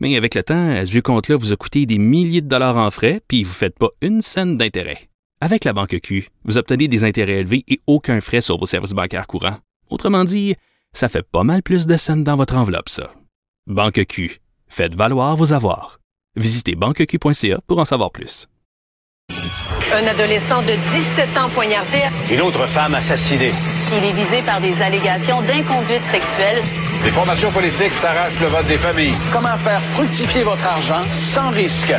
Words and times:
Mais 0.00 0.16
avec 0.16 0.34
le 0.34 0.42
temps, 0.42 0.70
à 0.70 0.84
ce 0.86 0.90
vieux 0.90 1.02
compte-là 1.02 1.36
vous 1.36 1.52
a 1.52 1.56
coûté 1.56 1.86
des 1.86 1.98
milliers 1.98 2.40
de 2.40 2.48
dollars 2.48 2.78
en 2.78 2.90
frais, 2.90 3.20
puis 3.28 3.44
vous 3.44 3.50
ne 3.50 3.54
faites 3.54 3.78
pas 3.78 3.90
une 4.00 4.22
scène 4.22 4.56
d'intérêt. 4.56 5.08
Avec 5.42 5.64
la 5.64 5.72
Banque 5.72 5.98
Q, 6.02 6.28
vous 6.44 6.58
obtenez 6.58 6.88
des 6.88 7.04
intérêts 7.04 7.40
élevés 7.40 7.64
et 7.68 7.80
aucun 7.86 8.20
frais 8.20 8.40
sur 8.40 8.58
vos 8.58 8.66
services 8.66 8.92
bancaires 8.92 9.26
courants. 9.26 9.58
Autrement 9.90 10.24
dit, 10.24 10.54
ça 10.92 11.08
fait 11.08 11.22
pas 11.22 11.44
mal 11.44 11.62
plus 11.62 11.86
de 11.86 11.96
scènes 11.96 12.24
dans 12.24 12.36
votre 12.36 12.56
enveloppe, 12.56 12.88
ça. 12.88 13.12
Banque 13.66 14.04
Q. 14.06 14.40
Faites 14.68 14.94
valoir 14.94 15.36
vos 15.36 15.52
avoirs. 15.52 16.00
Visitez 16.36 16.74
banqueq.ca 16.76 17.60
pour 17.66 17.78
en 17.78 17.84
savoir 17.84 18.10
plus. 18.10 18.46
Un 19.92 20.06
adolescent 20.06 20.62
de 20.62 20.74
17 21.26 21.36
ans 21.36 21.50
poignardé. 21.50 21.98
Une 22.32 22.40
autre 22.42 22.64
femme 22.66 22.94
assassinée. 22.94 23.52
Il 23.92 24.04
est 24.04 24.12
visé 24.12 24.42
par 24.46 24.60
des 24.60 24.80
allégations 24.80 25.42
d'inconduite 25.42 26.02
sexuelle. 26.12 26.62
Les 27.02 27.10
formations 27.10 27.50
politiques 27.50 27.94
s'arrachent 27.94 28.38
le 28.40 28.48
vote 28.48 28.66
des 28.66 28.76
familles. 28.76 29.14
Comment 29.32 29.56
faire 29.56 29.80
fructifier 29.80 30.42
votre 30.42 30.64
argent 30.66 31.02
sans 31.18 31.48
risque? 31.48 31.94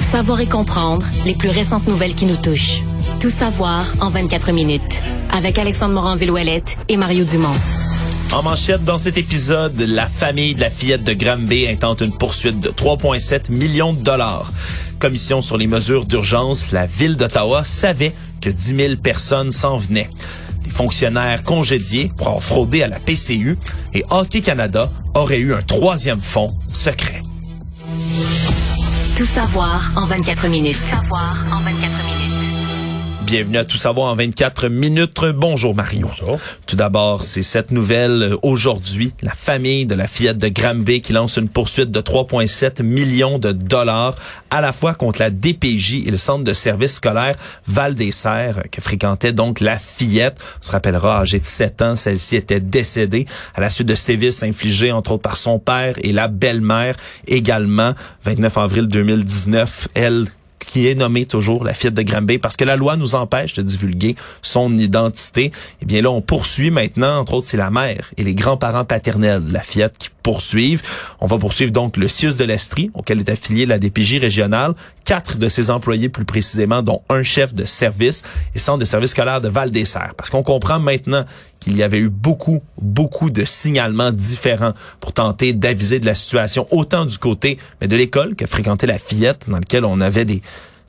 Savoir 0.00 0.40
et 0.40 0.46
comprendre 0.46 1.04
les 1.26 1.34
plus 1.34 1.50
récentes 1.50 1.86
nouvelles 1.86 2.14
qui 2.14 2.24
nous 2.24 2.36
touchent. 2.36 2.82
Tout 3.20 3.28
savoir 3.28 3.84
en 4.00 4.08
24 4.08 4.52
minutes. 4.52 5.02
Avec 5.30 5.58
Alexandre 5.58 5.92
Morin-Villouellette 5.92 6.78
et 6.88 6.96
Mario 6.96 7.24
Dumont. 7.24 7.52
En 8.32 8.42
manchette, 8.42 8.82
dans 8.82 8.96
cet 8.96 9.18
épisode, 9.18 9.78
la 9.82 10.08
famille 10.08 10.54
de 10.54 10.60
la 10.60 10.70
fillette 10.70 11.04
de 11.04 11.12
Granby 11.12 11.68
intente 11.68 12.00
une 12.00 12.16
poursuite 12.16 12.58
de 12.58 12.70
3,7 12.70 13.52
millions 13.52 13.92
de 13.92 14.00
dollars. 14.00 14.50
Commission 14.98 15.42
sur 15.42 15.58
les 15.58 15.66
mesures 15.66 16.06
d'urgence, 16.06 16.72
la 16.72 16.86
ville 16.86 17.16
d'Ottawa 17.16 17.62
savait 17.62 18.14
que 18.40 18.48
10 18.48 18.76
000 18.76 18.96
personnes 18.96 19.50
s'en 19.50 19.76
venaient. 19.76 20.08
Les 20.66 20.72
fonctionnaires 20.72 21.44
congédiés 21.44 22.10
pour 22.16 22.26
avoir 22.26 22.42
fraudé 22.42 22.82
à 22.82 22.88
la 22.88 22.98
PCU 22.98 23.56
et 23.94 24.02
Hockey 24.10 24.40
Canada 24.40 24.90
aurait 25.14 25.38
eu 25.38 25.54
un 25.54 25.62
troisième 25.62 26.20
fonds 26.20 26.52
secret. 26.72 27.22
Tout 29.16 29.24
savoir 29.24 29.92
en 29.96 30.06
24 30.06 30.48
minutes. 30.48 30.76
Tout 30.76 30.88
savoir 30.88 31.32
en 31.52 31.60
24 31.60 31.80
minutes. 31.80 32.05
Bienvenue 33.26 33.58
à 33.58 33.64
Tout 33.64 33.76
savoir 33.76 34.12
en 34.12 34.14
24 34.14 34.68
minutes. 34.68 35.24
Bonjour 35.34 35.74
Mario. 35.74 36.06
Bonjour. 36.06 36.38
Tout 36.64 36.76
d'abord, 36.76 37.24
c'est 37.24 37.42
cette 37.42 37.72
nouvelle 37.72 38.22
euh, 38.22 38.36
aujourd'hui. 38.42 39.14
La 39.20 39.32
famille 39.32 39.84
de 39.84 39.96
la 39.96 40.06
fillette 40.06 40.38
de 40.38 40.46
Granby 40.46 41.00
qui 41.00 41.12
lance 41.12 41.36
une 41.36 41.48
poursuite 41.48 41.90
de 41.90 42.00
3,7 42.00 42.84
millions 42.84 43.40
de 43.40 43.50
dollars 43.50 44.14
à 44.50 44.60
la 44.60 44.72
fois 44.72 44.94
contre 44.94 45.18
la 45.18 45.30
DPJ 45.30 46.06
et 46.06 46.12
le 46.12 46.18
centre 46.18 46.44
de 46.44 46.52
services 46.52 46.94
scolaire 46.94 47.34
Val 47.66 47.96
des 47.96 48.12
Serres 48.12 48.62
que 48.70 48.80
fréquentait 48.80 49.32
donc 49.32 49.58
la 49.58 49.80
fillette. 49.80 50.38
On 50.62 50.64
se 50.64 50.70
rappellera, 50.70 51.18
âgée 51.18 51.40
de 51.40 51.44
7 51.44 51.82
ans, 51.82 51.96
celle-ci 51.96 52.36
était 52.36 52.60
décédée 52.60 53.26
à 53.56 53.60
la 53.60 53.70
suite 53.70 53.88
de 53.88 53.96
sévices 53.96 54.44
infligés 54.44 54.92
entre 54.92 55.10
autres 55.10 55.22
par 55.22 55.36
son 55.36 55.58
père 55.58 55.96
et 56.00 56.12
la 56.12 56.28
belle-mère 56.28 56.94
également. 57.26 57.92
29 58.22 58.56
avril 58.56 58.86
2019, 58.86 59.88
elle 59.94 60.26
qui 60.66 60.86
est 60.88 60.94
nommée 60.94 61.24
toujours 61.24 61.64
la 61.64 61.74
fillette 61.74 61.94
de 61.94 62.02
Granby 62.02 62.38
parce 62.38 62.56
que 62.56 62.64
la 62.64 62.76
loi 62.76 62.96
nous 62.96 63.14
empêche 63.14 63.54
de 63.54 63.62
divulguer 63.62 64.16
son 64.42 64.76
identité. 64.78 65.52
Eh 65.82 65.86
bien 65.86 66.02
là, 66.02 66.10
on 66.10 66.20
poursuit 66.20 66.70
maintenant, 66.70 67.18
entre 67.18 67.34
autres, 67.34 67.46
c'est 67.46 67.56
la 67.56 67.70
mère 67.70 68.10
et 68.16 68.24
les 68.24 68.34
grands-parents 68.34 68.84
paternels 68.84 69.44
de 69.44 69.52
la 69.52 69.62
fillette 69.62 69.96
qui 69.98 70.08
poursuivent. 70.22 70.82
On 71.20 71.26
va 71.26 71.38
poursuivre 71.38 71.70
donc 71.70 71.96
le 71.96 72.08
CIUS 72.08 72.34
de 72.34 72.44
l'Estrie, 72.44 72.90
auquel 72.94 73.20
est 73.20 73.28
affiliée 73.28 73.64
la 73.64 73.78
DPJ 73.78 74.18
régionale, 74.18 74.74
quatre 75.04 75.38
de 75.38 75.48
ses 75.48 75.70
employés 75.70 76.08
plus 76.08 76.24
précisément, 76.24 76.82
dont 76.82 77.02
un 77.08 77.22
chef 77.22 77.54
de 77.54 77.64
service 77.64 78.24
et 78.54 78.58
centre 78.58 78.78
de 78.78 78.84
service 78.84 79.12
scolaire 79.12 79.40
de 79.40 79.48
Val-des-Serres. 79.48 80.14
Parce 80.16 80.30
qu'on 80.30 80.42
comprend 80.42 80.80
maintenant 80.80 81.24
qu'il 81.66 81.76
y 81.76 81.82
avait 81.82 81.98
eu 81.98 82.08
beaucoup, 82.08 82.62
beaucoup 82.80 83.28
de 83.28 83.44
signalements 83.44 84.12
différents 84.12 84.72
pour 85.00 85.12
tenter 85.12 85.52
d'aviser 85.52 85.98
de 85.98 86.06
la 86.06 86.14
situation, 86.14 86.68
autant 86.70 87.04
du 87.04 87.18
côté 87.18 87.58
mais 87.80 87.88
de 87.88 87.96
l'école 87.96 88.36
que 88.36 88.46
fréquentait 88.46 88.86
la 88.86 88.98
fillette, 88.98 89.46
dans 89.48 89.58
lequel 89.58 89.84
on 89.84 90.00
avait 90.00 90.24
des, 90.24 90.42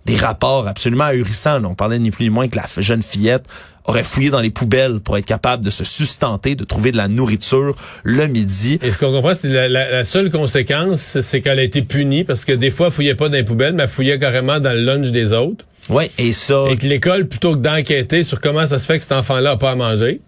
des 0.05 0.15
rapports 0.15 0.67
absolument 0.67 1.05
ahurissants. 1.05 1.63
On 1.65 1.73
parlait 1.73 1.97
ni 1.97 2.11
plus 2.11 2.25
ni 2.25 2.29
moins 2.29 2.47
que 2.47 2.57
la 2.57 2.65
jeune 2.77 3.01
fillette 3.01 3.45
aurait 3.85 4.03
fouillé 4.03 4.29
dans 4.29 4.41
les 4.41 4.51
poubelles 4.51 4.99
pour 4.99 5.17
être 5.17 5.25
capable 5.25 5.65
de 5.65 5.71
se 5.71 5.83
sustenter, 5.83 6.53
de 6.53 6.63
trouver 6.63 6.91
de 6.91 6.97
la 6.97 7.07
nourriture 7.07 7.75
le 8.03 8.27
midi. 8.27 8.77
Et 8.83 8.91
ce 8.91 8.99
qu'on 8.99 9.11
comprend, 9.11 9.33
c'est 9.33 9.47
la, 9.47 9.67
la, 9.67 9.89
la 9.89 10.05
seule 10.05 10.29
conséquence, 10.29 11.17
c'est 11.21 11.41
qu'elle 11.41 11.57
a 11.57 11.63
été 11.63 11.81
punie 11.81 12.23
parce 12.23 12.45
que 12.45 12.51
des 12.51 12.69
fois, 12.69 12.87
elle 12.87 12.93
fouillait 12.93 13.15
pas 13.15 13.29
dans 13.29 13.35
les 13.35 13.43
poubelles, 13.43 13.73
mais 13.73 13.83
elle 13.83 13.89
fouillait 13.89 14.19
carrément 14.19 14.59
dans 14.59 14.73
le 14.73 14.83
lunch 14.83 15.09
des 15.09 15.33
autres. 15.33 15.65
Ouais, 15.89 16.11
et 16.17 16.33
ça. 16.33 16.65
Et 16.69 16.77
que 16.77 16.85
l'école, 16.85 17.27
plutôt 17.27 17.53
que 17.53 17.59
d'enquêter 17.61 18.23
sur 18.23 18.41
comment 18.41 18.65
ça 18.65 18.77
se 18.77 18.85
fait 18.85 18.97
que 18.97 19.03
cet 19.03 19.13
enfant-là 19.13 19.51
a 19.51 19.57
pas 19.57 19.71
à 19.71 19.75
manger, 19.75 20.19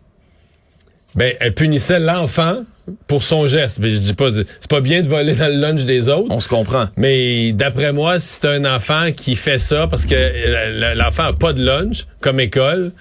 ben, 1.20 1.34
elle 1.42 1.54
punissait 1.54 2.00
l'enfant 2.00 2.64
pour 3.08 3.24
son 3.24 3.46
geste. 3.46 3.80
Mais 3.80 3.90
je 3.90 3.98
dis 3.98 4.14
pas, 4.14 4.30
c'est 4.32 4.70
pas 4.70 4.80
bien 4.80 5.02
de 5.02 5.10
voler 5.10 5.36
dans 5.36 5.48
le 5.48 5.60
lunch 5.60 5.84
des 5.84 6.08
autres. 6.08 6.28
On 6.30 6.40
se 6.40 6.48
comprend. 6.48 6.86
Mais 6.96 7.52
d'après 7.52 7.92
moi, 7.92 8.22
si 8.22 8.40
c'est 8.40 8.48
un 8.48 8.64
enfant 8.64 9.12
qui 9.12 9.36
fait 9.36 9.60
ça 9.60 9.88
parce 9.88 10.06
que 10.06 10.16
euh, 10.16 10.96
l'enfant 10.96 11.24
a 11.24 11.34
pas 11.34 11.52
de 11.52 11.62
lunch 11.62 12.06
comme 12.22 12.40
école, 12.40 12.94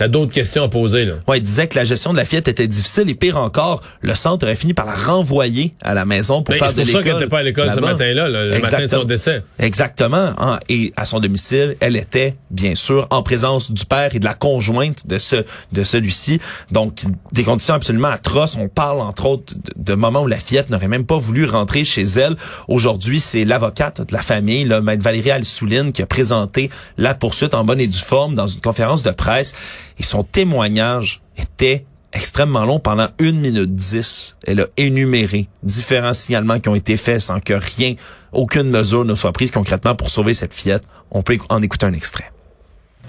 T'as 0.00 0.08
d'autres 0.08 0.32
questions 0.32 0.64
à 0.64 0.68
poser, 0.70 1.04
là. 1.04 1.12
Ouais, 1.28 1.36
il 1.36 1.42
disait 1.42 1.66
que 1.68 1.76
la 1.78 1.84
gestion 1.84 2.12
de 2.12 2.16
la 2.16 2.24
fillette 2.24 2.48
était 2.48 2.66
difficile 2.66 3.10
et 3.10 3.14
pire 3.14 3.36
encore, 3.36 3.82
le 4.00 4.14
centre 4.14 4.46
aurait 4.46 4.56
fini 4.56 4.72
par 4.72 4.86
la 4.86 4.94
renvoyer 4.96 5.74
à 5.82 5.92
la 5.92 6.06
maison 6.06 6.42
pour 6.42 6.54
Ben, 6.54 6.58
faire 6.58 6.72
de 6.72 6.72
C'est 6.72 6.76
pour 6.76 6.86
l'école. 6.86 7.02
ça 7.02 7.04
qu'elle 7.10 7.14
n'était 7.18 7.28
pas 7.28 7.38
à 7.40 7.42
l'école 7.42 7.70
ce 7.70 7.80
matin-là, 7.80 8.28
là, 8.30 8.44
le 8.46 8.58
matin 8.60 8.86
de 8.86 8.90
son 8.90 9.04
décès. 9.04 9.42
Exactement. 9.58 10.32
hein. 10.38 10.58
Et 10.70 10.94
à 10.96 11.04
son 11.04 11.20
domicile, 11.20 11.76
elle 11.80 11.96
était, 11.96 12.34
bien 12.50 12.74
sûr, 12.76 13.08
en 13.10 13.22
présence 13.22 13.72
du 13.72 13.84
père 13.84 14.14
et 14.14 14.18
de 14.18 14.24
la 14.24 14.32
conjointe 14.32 15.06
de 15.06 15.18
ce 15.18 15.44
de 15.72 15.84
celui-ci. 15.84 16.40
Donc, 16.72 17.02
des 17.32 17.44
conditions 17.44 17.74
absolument 17.74 18.08
atroces. 18.08 18.56
On 18.56 18.68
parle, 18.68 19.02
entre 19.02 19.26
autres, 19.26 19.52
de, 19.54 19.92
de 19.92 19.94
moments 19.94 20.22
où 20.22 20.26
la 20.28 20.38
fillette 20.38 20.70
n'aurait 20.70 20.88
même 20.88 21.04
pas 21.04 21.18
voulu 21.18 21.44
rentrer 21.44 21.84
chez 21.84 22.04
elle. 22.04 22.36
Aujourd'hui, 22.68 23.20
c'est 23.20 23.44
l'avocate 23.44 24.00
de 24.00 24.12
la 24.14 24.22
famille, 24.22 24.64
là, 24.64 24.80
Maître 24.80 25.02
Valérie 25.04 25.30
Alsouline, 25.30 25.92
qui 25.92 26.00
a 26.00 26.06
présenté 26.06 26.70
la 26.96 27.12
poursuite 27.12 27.54
en 27.54 27.64
bonne 27.64 27.82
et 27.82 27.86
due 27.86 27.98
forme 27.98 28.34
dans 28.34 28.46
une 28.46 28.62
conférence 28.62 29.02
de 29.02 29.10
presse. 29.10 29.52
Et 30.00 30.02
son 30.02 30.22
témoignage 30.22 31.20
était 31.36 31.84
extrêmement 32.14 32.64
long 32.64 32.80
pendant 32.80 33.08
une 33.18 33.38
minute 33.38 33.74
dix. 33.74 34.34
Elle 34.46 34.60
a 34.62 34.66
énuméré 34.78 35.46
différents 35.62 36.14
signalements 36.14 36.58
qui 36.58 36.70
ont 36.70 36.74
été 36.74 36.96
faits 36.96 37.20
sans 37.20 37.38
que 37.38 37.52
rien, 37.52 37.96
aucune 38.32 38.70
mesure 38.70 39.04
ne 39.04 39.14
soit 39.14 39.32
prise 39.32 39.50
concrètement 39.50 39.94
pour 39.94 40.08
sauver 40.08 40.32
cette 40.32 40.54
fillette. 40.54 40.84
On 41.10 41.20
peut 41.20 41.36
en 41.50 41.60
écouter 41.60 41.84
un 41.84 41.92
extrait. 41.92 42.32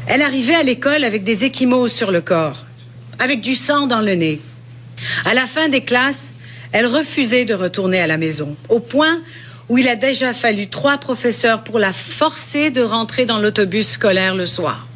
Elle 0.05 0.21
arrivait 0.21 0.55
à 0.55 0.63
l'école 0.63 1.05
avec 1.05 1.23
des 1.23 1.45
échymoses 1.45 1.93
sur 1.93 2.11
le 2.11 2.19
corps, 2.19 2.65
avec 3.19 3.39
du 3.39 3.55
sang 3.55 3.87
dans 3.87 4.01
le 4.01 4.15
nez. 4.15 4.41
À 5.23 5.33
la 5.33 5.45
fin 5.45 5.69
des 5.69 5.85
classes, 5.85 6.33
elle 6.73 6.87
refusait 6.87 7.45
de 7.45 7.53
retourner 7.53 8.01
à 8.01 8.07
la 8.07 8.17
maison, 8.17 8.57
au 8.67 8.81
point 8.81 9.21
où 9.69 9.77
il 9.77 9.87
a 9.87 9.95
déjà 9.95 10.33
fallu 10.33 10.67
trois 10.67 10.97
professeurs 10.97 11.63
pour 11.63 11.79
la 11.79 11.93
forcer 11.93 12.69
de 12.69 12.81
rentrer 12.81 13.25
dans 13.25 13.39
l'autobus 13.39 13.91
scolaire 13.91 14.35
le 14.35 14.45
soir. 14.45 14.87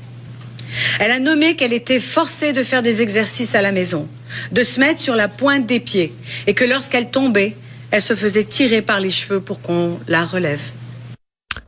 Elle 0.99 1.11
a 1.11 1.19
nommé 1.19 1.55
qu'elle 1.55 1.73
était 1.73 1.99
forcée 1.99 2.53
de 2.53 2.63
faire 2.63 2.81
des 2.83 3.01
exercices 3.01 3.55
à 3.55 3.61
la 3.61 3.71
maison, 3.71 4.07
de 4.51 4.63
se 4.63 4.79
mettre 4.79 4.99
sur 4.99 5.15
la 5.15 5.27
pointe 5.27 5.65
des 5.65 5.79
pieds, 5.79 6.13
et 6.47 6.53
que 6.53 6.65
lorsqu'elle 6.65 7.09
tombait, 7.09 7.55
elle 7.91 8.01
se 8.01 8.15
faisait 8.15 8.43
tirer 8.43 8.81
par 8.81 8.99
les 8.99 9.11
cheveux 9.11 9.39
pour 9.41 9.61
qu'on 9.61 9.99
la 10.07 10.25
relève. 10.25 10.61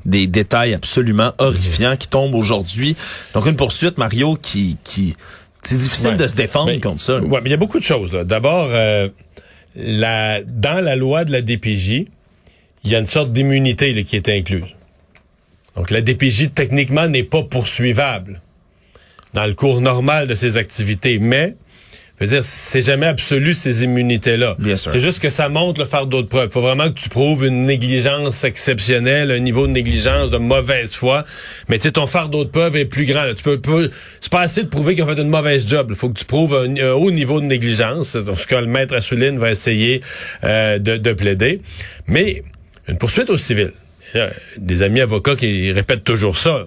Des 0.05 0.27
détails 0.27 0.73
absolument 0.73 1.33
horrifiants 1.37 1.95
qui 1.97 2.07
tombent 2.07 2.35
aujourd'hui. 2.35 2.95
Donc 3.33 3.45
une 3.45 3.55
poursuite, 3.55 3.97
Mario, 3.97 4.37
qui... 4.41 4.77
qui 4.83 5.15
c'est 5.63 5.77
difficile 5.77 6.11
Ouais. 6.11 6.15
de 6.17 6.27
se 6.27 6.35
défendre 6.35 6.67
Mais- 6.67 6.79
contre 6.79 7.01
ça. 7.01 7.19
Ouais, 7.19 7.41
mais 7.41 7.49
il 7.49 7.51
y 7.51 7.55
a 7.55 7.57
beaucoup 7.57 7.79
de 7.79 7.83
choses. 7.83 8.11
D'abord, 8.11 8.69
euh, 8.71 9.09
la, 9.75 10.41
dans 10.43 10.79
la 10.81 10.95
loi 10.95 11.25
de 11.25 11.31
la 11.33 11.41
DPJ, 11.41 12.05
il 12.85 12.91
y 12.91 12.95
a 12.95 12.99
une 12.99 13.05
sorte 13.05 13.33
d'immunité 13.33 14.03
qui 14.05 14.15
est 14.15 14.29
incluse. 14.29 14.63
Donc 15.75 15.91
la 15.91 15.99
DPJ, 16.01 16.51
techniquement, 16.55 17.07
n'est 17.07 17.23
pas 17.23 17.43
poursuivable 17.43 18.39
dans 19.37 19.45
le 19.45 19.53
cours 19.53 19.81
normal 19.81 20.25
de 20.25 20.33
ses 20.33 20.57
activités, 20.57 21.19
mais 21.19 21.53
je 22.19 22.25
veux 22.25 22.31
dire, 22.31 22.43
c'est 22.43 22.81
jamais 22.81 23.05
absolu 23.05 23.53
ces 23.53 23.83
immunités-là. 23.83 24.55
C'est 24.91 24.99
juste 24.99 25.19
que 25.19 25.29
ça 25.29 25.47
montre 25.47 25.79
le 25.79 25.85
fardeau 25.85 26.23
de 26.23 26.27
preuve. 26.27 26.47
Il 26.49 26.51
faut 26.51 26.61
vraiment 26.61 26.89
que 26.89 26.99
tu 26.99 27.09
prouves 27.09 27.45
une 27.45 27.61
négligence 27.67 28.43
exceptionnelle, 28.43 29.29
un 29.29 29.37
niveau 29.37 29.67
de 29.67 29.71
négligence 29.73 30.31
de 30.31 30.37
mauvaise 30.39 30.93
foi. 30.95 31.23
Mais 31.69 31.77
tu 31.77 31.83
sais, 31.83 31.91
ton 31.91 32.07
fardeau 32.07 32.43
de 32.43 32.49
preuve 32.49 32.75
est 32.75 32.85
plus 32.85 33.05
grand. 33.05 33.23
là. 33.25 33.35
Tu 33.35 33.43
peux, 33.43 33.59
peux- 33.61 33.91
c'est 34.19 34.31
pas 34.31 34.41
assez 34.41 34.63
de 34.63 34.67
prouver 34.69 34.95
qu'ils 34.95 35.03
ont 35.03 35.07
fait 35.15 35.21
une 35.21 35.29
mauvaise 35.29 35.67
job. 35.67 35.85
Il 35.91 35.95
faut 35.95 36.09
que 36.09 36.17
tu 36.17 36.25
prouves 36.25 36.55
un, 36.55 36.75
un 36.77 36.93
haut 36.93 37.11
niveau 37.11 37.39
de 37.39 37.45
négligence. 37.45 38.07
C'est 38.09 38.25
ce 38.35 38.47
que 38.47 38.55
le 38.55 38.65
maître 38.65 38.95
Assouline 38.95 39.37
va 39.37 39.51
essayer 39.51 40.01
euh, 40.43 40.79
de, 40.79 40.97
de 40.97 41.13
plaider. 41.13 41.61
Mais 42.07 42.41
une 42.87 42.97
poursuite 42.97 43.29
au 43.29 43.37
civil. 43.37 43.73
Il 44.15 44.17
y 44.17 44.21
a 44.21 44.31
Des 44.57 44.81
amis 44.81 45.01
avocats 45.01 45.35
qui 45.35 45.71
répètent 45.71 46.03
toujours 46.03 46.35
ça. 46.35 46.65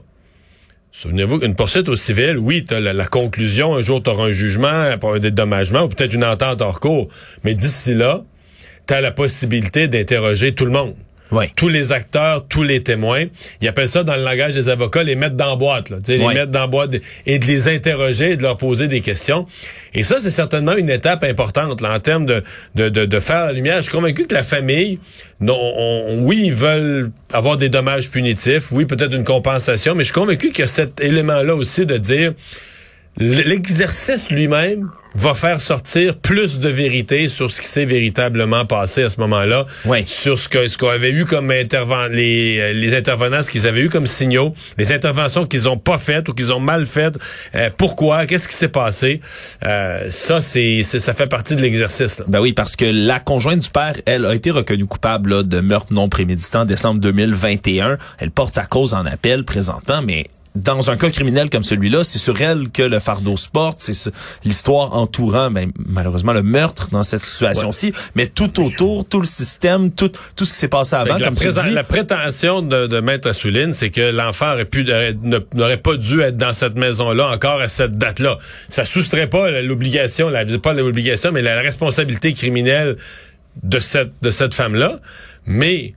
Souvenez-vous 0.93 1.39
qu'une 1.39 1.55
poursuite 1.55 1.89
au 1.89 1.97
civil, 1.97 2.37
oui, 2.37 2.65
tu 2.65 2.79
la, 2.79 2.93
la, 2.93 3.07
conclusion, 3.07 3.77
un 3.77 3.81
jour 3.81 4.03
tu 4.03 4.11
auras 4.11 4.25
un 4.25 4.33
jugement 4.33 4.99
pour 4.99 5.15
un 5.15 5.21
dédommagement 5.21 5.83
ou 5.83 5.89
peut-être 5.89 6.13
une 6.13 6.25
entente 6.25 6.61
hors 6.61 6.81
cours. 6.81 7.09
Mais 7.45 7.55
d'ici 7.55 7.95
là, 7.95 8.25
tu 8.87 8.95
as 8.95 9.01
la 9.01 9.13
possibilité 9.13 9.87
d'interroger 9.87 10.55
tout 10.55 10.65
le 10.65 10.73
monde. 10.73 10.97
Tous 11.57 11.69
les 11.69 11.93
acteurs, 11.93 12.47
tous 12.49 12.63
les 12.63 12.83
témoins. 12.83 13.25
Ils 13.61 13.69
appellent 13.69 13.89
ça 13.89 14.03
dans 14.03 14.17
le 14.17 14.25
langage 14.25 14.55
des 14.55 14.69
avocats 14.69 15.03
les 15.03 15.15
mettre 15.15 15.37
dans 15.37 15.51
la 15.51 15.57
boîte, 15.57 15.91
là, 15.91 15.99
les 16.07 16.19
mettre 16.19 16.51
dans 16.51 16.61
la 16.61 16.67
boîte 16.67 16.91
et 17.27 17.39
de 17.39 17.47
les 17.47 17.69
interroger 17.69 18.33
et 18.33 18.37
de 18.37 18.43
leur 18.43 18.57
poser 18.57 18.89
des 18.89 19.01
questions. 19.01 19.47
Et 19.95 20.03
ça, 20.03 20.21
c'est 20.21 20.31
certainement 20.31 20.75
une 20.77 20.91
étape 20.91 21.25
importante 21.25 21.81
là, 21.81 21.95
en 21.95 22.01
termes 22.01 22.27
de, 22.27 22.43
de, 22.75 22.89
de, 22.89 23.05
de, 23.05 23.21
faire 23.21 23.47
la 23.47 23.53
lumière. 23.53 23.77
Je 23.79 23.83
suis 23.83 23.93
convaincu 23.93 24.27
que 24.27 24.35
la 24.35 24.43
famille, 24.43 24.99
non, 25.41 26.19
oui, 26.21 26.43
ils 26.47 26.55
veulent 26.55 27.11
avoir 27.33 27.57
des 27.57 27.69
dommages 27.69 28.11
punitifs, 28.11 28.73
oui, 28.73 28.85
peut-être 28.85 29.15
une 29.15 29.25
compensation, 29.25 29.95
mais 29.95 30.05
je 30.05 30.13
suis 30.13 30.21
convaincu 30.21 30.51
qu'il 30.51 30.61
y 30.61 30.63
a 30.63 30.67
cet 30.67 31.01
élément-là 31.01 31.55
aussi 31.55 31.87
de 31.87 31.97
dire 31.97 32.35
l'exercice 33.17 34.31
lui-même 34.31 34.91
va 35.15 35.35
faire 35.35 35.61
sortir 35.61 36.17
plus 36.17 36.59
de 36.59 36.69
vérité 36.69 37.29
sur 37.29 37.51
ce 37.51 37.61
qui 37.61 37.67
s'est 37.67 37.85
véritablement 37.85 38.65
passé 38.65 39.03
à 39.03 39.11
ce 39.11 39.21
moment-là, 39.21 39.67
sur 40.07 40.39
ce 40.39 40.49
que 40.49 40.69
ce 40.69 40.79
qu'on 40.79 40.89
avait 40.89 41.11
eu 41.11 41.25
comme 41.25 41.51
interven 41.51 42.11
les 42.13 42.59
euh, 42.59 42.73
les 42.73 42.95
intervenants, 42.95 43.43
ce 43.43 43.51
qu'ils 43.51 43.67
avaient 43.67 43.81
eu 43.81 43.89
comme 43.89 44.07
signaux, 44.07 44.55
les 44.79 44.93
interventions 44.93 45.47
qu'ils 45.47 45.69
ont 45.69 45.77
pas 45.77 45.99
faites 45.99 46.29
ou 46.29 46.33
qu'ils 46.33 46.53
ont 46.53 46.61
mal 46.61 46.87
faites, 46.87 47.19
euh, 47.55 47.71
pourquoi, 47.77 48.27
qu'est-ce 48.27 48.49
qui 48.49 48.55
s'est 48.55 48.69
passé, 48.69 49.21
euh, 49.65 50.07
ça 50.11 50.41
c'est 50.41 50.83
ça 50.83 51.15
fait 51.15 51.27
partie 51.27 51.57
de 51.57 51.63
l'exercice. 51.63 52.23
Ben 52.29 52.41
oui, 52.41 52.53
parce 52.53 52.77
que 52.77 52.85
la 52.85 53.21
conjointe 53.21 53.61
du 53.61 53.71
père, 53.71 53.95
elle 54.07 54.27
a 54.27 54.35
été 54.35 54.51
reconnue 54.51 54.87
coupable 54.87 55.47
de 55.47 55.61
meurtre 55.61 55.93
non 55.93 56.09
prémédité 56.09 56.59
en 56.59 56.65
décembre 56.65 57.01
2021. 57.01 57.99
Elle 58.19 58.31
porte 58.31 58.55
sa 58.55 58.65
cause 58.65 58.95
en 58.95 59.07
appel 59.07 59.45
présentement, 59.45 60.03
mais 60.03 60.27
dans 60.55 60.91
un 60.91 60.97
cas 60.97 61.11
criminel 61.11 61.49
comme 61.49 61.63
celui-là, 61.63 62.03
c'est 62.03 62.19
sur 62.19 62.41
elle 62.41 62.71
que 62.71 62.83
le 62.83 62.99
fardeau 62.99 63.37
se 63.37 63.49
porte, 63.49 63.81
c'est 63.81 64.11
l'histoire 64.45 64.97
entourant 64.97 65.51
ben, 65.51 65.71
malheureusement 65.87 66.33
le 66.33 66.43
meurtre 66.43 66.89
dans 66.91 67.05
cette 67.05 67.25
situation-ci, 67.25 67.93
mais 68.17 68.27
tout 68.27 68.61
autour, 68.61 69.07
tout 69.07 69.21
le 69.21 69.27
système, 69.27 69.93
tout 69.93 70.11
tout 70.35 70.45
ce 70.45 70.53
qui 70.53 70.59
s'est 70.59 70.69
passé 70.69 70.97
avant, 70.97 71.19
comme 71.19 71.37
tu 71.37 71.49
dis. 71.49 71.71
La 71.71 71.85
prétention 71.85 72.63
de, 72.63 72.87
de 72.87 73.01
Maître 73.01 73.29
Assouline, 73.29 73.73
c'est 73.73 73.91
que 73.91 74.11
l'enfant 74.11 74.53
aurait 74.53 74.65
pu 74.65 74.85
n'aurait 75.55 75.77
pas 75.77 75.97
dû 75.97 76.21
être 76.21 76.37
dans 76.37 76.55
cette 76.55 76.75
maison-là 76.75 77.29
encore 77.29 77.61
à 77.61 77.69
cette 77.69 77.97
date-là. 77.97 78.39
Ça 78.69 78.85
soustrait 78.85 79.29
pas 79.29 79.51
l'obligation, 79.63 80.29
la 80.29 80.45
pas 80.45 80.73
l'obligation, 80.73 81.31
mais 81.33 81.43
la 81.43 81.61
responsabilité 81.61 82.33
criminelle 82.33 82.97
de 83.63 83.79
cette 83.79 84.13
de 84.23 84.31
cette 84.31 84.55
femme-là, 84.55 85.01
mais 85.47 85.95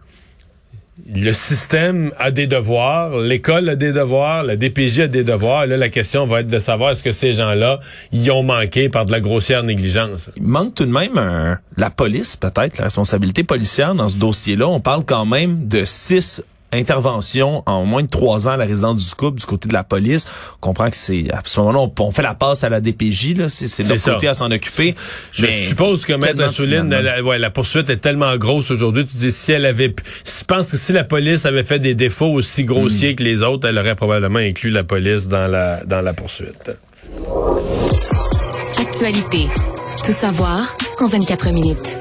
le 1.12 1.34
système 1.34 2.12
a 2.20 2.30
des 2.30 2.46
devoirs, 2.46 3.18
l'école 3.18 3.68
a 3.70 3.76
des 3.76 3.92
devoirs, 3.92 4.44
la 4.44 4.56
DPJ 4.56 5.00
a 5.00 5.08
des 5.08 5.24
devoirs. 5.24 5.66
là, 5.66 5.76
la 5.76 5.90
question 5.90 6.28
va 6.28 6.42
être 6.42 6.48
de 6.48 6.60
savoir 6.60 6.92
est-ce 6.92 7.02
que 7.02 7.12
ces 7.12 7.34
gens-là 7.34 7.80
y 8.12 8.30
ont 8.30 8.44
manqué 8.44 8.90
par 8.90 9.06
de 9.06 9.12
la 9.12 9.20
grossière 9.20 9.64
négligence. 9.64 10.30
Il 10.38 10.44
manque 10.44 10.76
tout 10.76 10.86
de 10.86 10.92
même 10.92 11.60
la 11.78 11.90
police, 11.90 12.36
peut-être, 12.36 12.78
la 12.78 12.86
responsabilité 12.86 13.44
policière 13.44 13.96
dans 13.96 14.10
ce 14.10 14.18
dossier-là. 14.18 14.68
On 14.68 14.80
parle 14.80 15.04
quand 15.04 15.26
même 15.26 15.68
de 15.68 15.84
six 15.84 16.44
intervention 16.74 17.64
en 17.66 17.86
moins 17.86 18.04
de 18.04 18.08
trois 18.08 18.48
ans 18.48 18.52
à 18.52 18.58
la 18.58 18.66
résidence 18.66 19.08
du 19.08 19.16
couple 19.16 19.40
du 19.40 19.46
côté 19.46 19.68
de 19.68 19.74
la 19.74 19.84
police. 19.84 20.26
On 20.56 20.68
comprend 20.68 20.90
que 20.90 20.96
c'est 20.96 21.32
à 21.32 21.42
ce 21.46 21.60
moment-là 21.60 21.88
on, 22.00 22.12
fait 22.12 22.22
la 22.22 22.36
passe 22.36 22.64
à 22.64 22.70
la 22.70 22.82
DPJ 22.82 23.36
là, 23.38 23.50
c'est 23.50 23.88
notre 23.88 24.04
côté 24.04 24.28
à 24.28 24.34
s'en 24.34 24.52
occuper. 24.52 24.96
Je 25.32 25.48
suppose 25.48 26.06
que 26.06 26.14
Maître 26.14 26.44
Assouline, 26.44 26.90
la, 26.90 27.24
ouais, 27.24 27.40
la 27.40 27.50
poursuite 27.50 27.90
est 27.90 27.98
tellement 27.98 28.36
grosse 28.38 28.72
aujourd'hui. 28.72 29.06
Tu 29.06 29.18
dis 29.18 29.32
si 29.32 29.52
elle 29.52 29.66
avait, 29.66 29.94
je 30.26 30.44
pense 30.46 30.72
que 30.72 30.78
si 30.78 30.94
la 30.94 31.04
police 31.04 31.46
avait 31.46 31.64
fait 31.64 31.80
des 31.80 31.96
défauts 31.96 32.32
aussi 32.32 32.64
grossiers 32.64 33.14
mm. 33.14 33.16
que 33.16 33.24
les 33.24 33.44
autres, 33.44 33.68
elle 33.68 33.78
aurait 33.78 33.96
probablement 33.96 34.40
inclus 34.40 34.70
la 34.70 34.84
police 34.84 35.28
dans 35.28 35.48
la 35.48 35.84
dans 35.86 36.02
la 36.02 36.14
poursuite. 36.14 36.72
Actualité. 38.78 39.48
Tout 40.04 40.12
savoir 40.12 40.76
en 41.00 41.08
24 41.08 41.54
minutes 41.54 41.98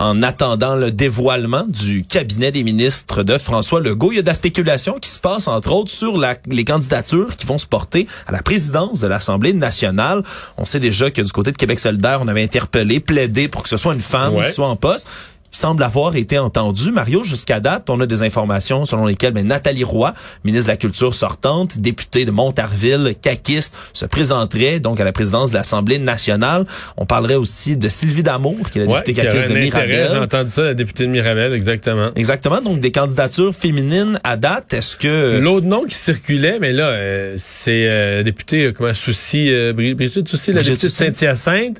en 0.00 0.22
attendant 0.22 0.76
le 0.76 0.90
dévoilement 0.90 1.64
du 1.66 2.04
cabinet 2.04 2.50
des 2.50 2.62
ministres 2.62 3.22
de 3.22 3.38
François 3.38 3.80
Legault. 3.80 4.12
Il 4.12 4.16
y 4.16 4.18
a 4.18 4.22
de 4.22 4.26
la 4.26 4.34
spéculation 4.34 4.98
qui 5.00 5.08
se 5.08 5.18
passe, 5.18 5.48
entre 5.48 5.72
autres, 5.72 5.90
sur 5.90 6.18
la, 6.18 6.36
les 6.46 6.64
candidatures 6.64 7.36
qui 7.36 7.46
vont 7.46 7.58
se 7.58 7.66
porter 7.66 8.06
à 8.26 8.32
la 8.32 8.42
présidence 8.42 9.00
de 9.00 9.06
l'Assemblée 9.06 9.52
nationale. 9.52 10.22
On 10.56 10.64
sait 10.64 10.80
déjà 10.80 11.10
que 11.10 11.22
du 11.22 11.32
côté 11.32 11.52
de 11.52 11.56
Québec 11.56 11.78
solidaire, 11.78 12.18
on 12.20 12.28
avait 12.28 12.42
interpellé, 12.42 13.00
plaidé 13.00 13.48
pour 13.48 13.62
que 13.62 13.68
ce 13.68 13.76
soit 13.76 13.94
une 13.94 14.00
femme 14.00 14.44
qui 14.44 14.52
soit 14.52 14.68
en 14.68 14.76
poste 14.76 15.08
semble 15.56 15.82
avoir 15.82 16.16
été 16.16 16.38
entendu. 16.38 16.92
Mario, 16.92 17.22
jusqu'à 17.22 17.60
date, 17.60 17.88
on 17.90 18.00
a 18.00 18.06
des 18.06 18.22
informations 18.22 18.84
selon 18.84 19.06
lesquelles 19.06 19.32
ben, 19.32 19.46
Nathalie 19.46 19.84
Roy, 19.84 20.14
ministre 20.44 20.66
de 20.66 20.72
la 20.72 20.76
Culture 20.76 21.14
sortante, 21.14 21.78
députée 21.78 22.24
de 22.24 22.30
Montarville, 22.30 23.14
caquiste, 23.20 23.74
se 23.92 24.04
présenterait 24.04 24.80
donc 24.80 25.00
à 25.00 25.04
la 25.04 25.12
présidence 25.12 25.50
de 25.50 25.56
l'Assemblée 25.56 25.98
nationale. 25.98 26.66
On 26.96 27.06
parlerait 27.06 27.36
aussi 27.36 27.76
de 27.76 27.88
Sylvie 27.88 28.22
Damour, 28.22 28.70
qui 28.70 28.78
est 28.78 28.84
la 28.84 28.92
députée 28.92 29.14
caquiste 29.14 29.48
de 29.48 29.54
Mirabel. 29.54 30.08
J'ai 30.10 30.18
entendu 30.18 30.50
ça, 30.50 30.62
la 30.62 30.74
députée 30.74 31.04
de 31.04 31.10
Mirabel, 31.10 31.52
exactement. 31.52 32.10
Exactement, 32.16 32.60
donc 32.60 32.80
des 32.80 32.92
candidatures 32.92 33.54
féminines 33.54 34.18
à 34.24 34.36
date. 34.36 34.74
Est-ce 34.74 34.96
que... 34.96 35.38
L'autre 35.38 35.66
nom 35.66 35.84
qui 35.84 35.94
circulait, 35.94 36.58
mais 36.60 36.72
là, 36.72 36.88
euh, 36.88 37.34
c'est 37.36 37.86
euh, 37.86 38.22
député, 38.22 38.66
euh, 38.66 38.72
comment, 38.72 38.92
Souci, 38.94 39.52
euh, 39.52 39.72
Brigitte 39.72 40.28
Soucy, 40.28 40.52
la 40.52 40.62
députée 40.62 40.86
de 40.86 40.92
Saint-Hyacinthe, 40.92 41.78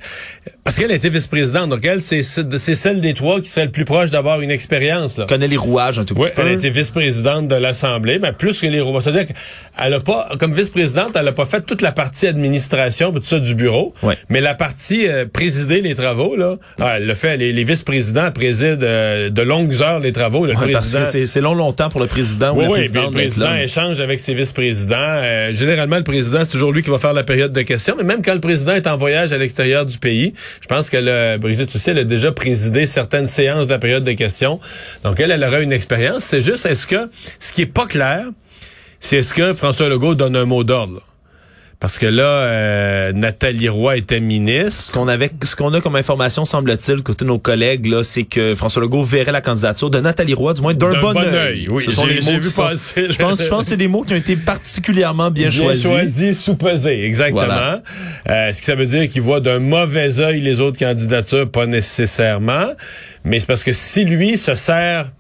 parce 0.62 0.78
qu'elle 0.78 0.90
a 0.90 0.94
été 0.94 1.10
vice-présidente, 1.10 1.70
donc 1.70 1.84
elle, 1.84 2.00
c'est 2.00 2.22
celle 2.22 3.00
des 3.00 3.14
trois 3.14 3.40
qui 3.40 3.48
serait 3.48 3.63
le 3.64 3.70
plus 3.70 3.84
proche 3.84 4.10
d'avoir 4.10 4.40
une 4.40 4.50
expérience. 4.50 5.20
Connaît 5.28 5.48
les 5.48 5.56
rouages 5.56 5.98
un 5.98 6.04
tout 6.04 6.14
petit 6.14 6.30
peu. 6.30 6.42
Elle 6.42 6.48
a 6.48 6.52
été 6.52 6.70
vice-présidente 6.70 7.48
de 7.48 7.54
l'Assemblée, 7.54 8.18
mais 8.18 8.32
plus 8.32 8.60
que 8.60 8.66
les 8.66 8.80
rouages. 8.80 9.04
C'est-à-dire 9.04 9.26
qu'elle 9.26 9.94
a 9.94 10.00
pas, 10.00 10.28
comme 10.38 10.54
vice-présidente, 10.54 11.12
elle 11.14 11.28
a 11.28 11.32
pas 11.32 11.46
fait 11.46 11.62
toute 11.62 11.82
la 11.82 11.92
partie 11.92 12.26
administration, 12.26 13.12
tout 13.12 13.22
ça 13.24 13.38
du 13.38 13.54
bureau, 13.54 13.94
mais 14.28 14.40
la 14.40 14.54
partie 14.54 15.08
euh, 15.08 15.26
présider 15.26 15.80
les 15.80 15.94
travaux, 15.94 16.36
là, 16.36 16.56
ah, 16.80 16.94
elle 16.96 17.06
le 17.06 17.14
fait. 17.14 17.36
Les, 17.36 17.52
les 17.52 17.64
vice-présidents 17.64 18.30
président 18.32 18.76
euh, 18.82 19.30
de 19.30 19.42
longues 19.42 19.82
heures 19.82 20.00
les 20.00 20.12
travaux. 20.12 20.46
Le 20.46 20.54
président, 20.54 21.04
c'est 21.04 21.40
long 21.40 21.54
longtemps 21.54 21.88
pour 21.88 22.00
le 22.00 22.06
président 22.06 22.54
ou 22.54 22.60
oui, 22.60 22.88
le 22.92 23.10
président 23.10 23.54
échange 23.54 24.00
avec 24.00 24.20
ses 24.20 24.34
vice-présidents. 24.34 24.96
Euh, 24.98 25.52
généralement, 25.52 25.96
le 25.96 26.04
président, 26.04 26.44
c'est 26.44 26.50
toujours 26.50 26.72
lui 26.72 26.82
qui 26.82 26.90
va 26.90 26.98
faire 26.98 27.12
la 27.12 27.24
période 27.24 27.52
de 27.52 27.62
questions, 27.62 27.94
mais 27.96 28.04
même 28.04 28.22
quand 28.22 28.34
le 28.34 28.40
président 28.40 28.72
est 28.72 28.86
en 28.86 28.96
voyage 28.96 29.32
à 29.32 29.38
l'extérieur 29.38 29.86
du 29.86 29.98
pays, 29.98 30.34
je 30.60 30.66
pense 30.66 30.90
que 30.90 30.96
le, 30.96 31.38
Brigitte 31.38 31.70
Toussaint 31.70 31.96
a 31.96 32.04
déjà 32.04 32.32
présidé 32.32 32.86
certaines 32.86 33.26
séances 33.26 33.53
de 33.62 33.70
la 33.70 33.78
période 33.78 34.04
de 34.04 34.12
questions. 34.12 34.60
Donc, 35.02 35.20
elle, 35.20 35.30
elle 35.30 35.44
aura 35.44 35.60
une 35.60 35.72
expérience. 35.72 36.24
C'est 36.24 36.40
juste, 36.40 36.66
est-ce 36.66 36.86
que, 36.86 37.10
ce 37.38 37.52
qui 37.52 37.62
est 37.62 37.66
pas 37.66 37.86
clair, 37.86 38.26
c'est 39.00 39.18
est-ce 39.18 39.34
que 39.34 39.54
François 39.54 39.88
Legault 39.88 40.14
donne 40.14 40.36
un 40.36 40.44
mot 40.44 40.64
d'ordre, 40.64 41.02
parce 41.84 41.98
que 41.98 42.06
là, 42.06 42.22
euh, 42.22 43.12
Nathalie 43.12 43.68
Roy 43.68 43.98
était 43.98 44.18
ministre. 44.18 44.84
Ce 44.84 44.92
qu'on 44.92 45.06
avait, 45.06 45.30
ce 45.42 45.54
qu'on 45.54 45.74
a 45.74 45.82
comme 45.82 45.96
information, 45.96 46.46
semble-t-il, 46.46 47.02
côté 47.02 47.26
nos 47.26 47.38
collègues, 47.38 47.84
là, 47.84 48.02
c'est 48.02 48.22
que 48.22 48.54
François 48.54 48.80
Legault 48.80 49.02
verrait 49.02 49.32
la 49.32 49.42
candidature 49.42 49.90
de 49.90 50.00
Nathalie 50.00 50.32
Roy, 50.32 50.54
du 50.54 50.62
moins 50.62 50.72
d'un 50.72 50.98
bon, 50.98 51.14
œil. 51.14 51.68
Oui, 51.68 51.82
ce 51.82 51.90
sont 51.90 52.06
les 52.06 52.22
mots 52.22 52.40
vu 52.40 52.50
passer, 52.56 53.08
je 53.10 53.18
pense, 53.18 53.44
je 53.44 53.48
pense 53.50 53.64
que 53.64 53.66
c'est 53.66 53.76
des 53.76 53.88
mots 53.88 54.02
qui 54.02 54.14
ont 54.14 54.16
été 54.16 54.34
particulièrement 54.34 55.30
bien, 55.30 55.50
bien 55.50 55.62
choisis. 55.62 55.82
choisis, 55.82 56.42
sous-pesés, 56.42 57.04
exactement. 57.04 57.82
Euh, 58.30 58.52
ce 58.54 58.60
que 58.60 58.64
ça 58.64 58.76
veut 58.76 58.86
dire 58.86 59.06
qu'il 59.10 59.20
voit 59.20 59.40
d'un 59.40 59.58
mauvais 59.58 60.20
œil 60.20 60.40
les 60.40 60.60
autres 60.60 60.78
candidatures, 60.78 61.50
pas 61.50 61.66
nécessairement. 61.66 62.68
Mais 63.24 63.40
c'est 63.40 63.46
parce 63.46 63.62
que 63.62 63.74
si 63.74 64.06
lui 64.06 64.38
se 64.38 64.54
sert, 64.54 65.12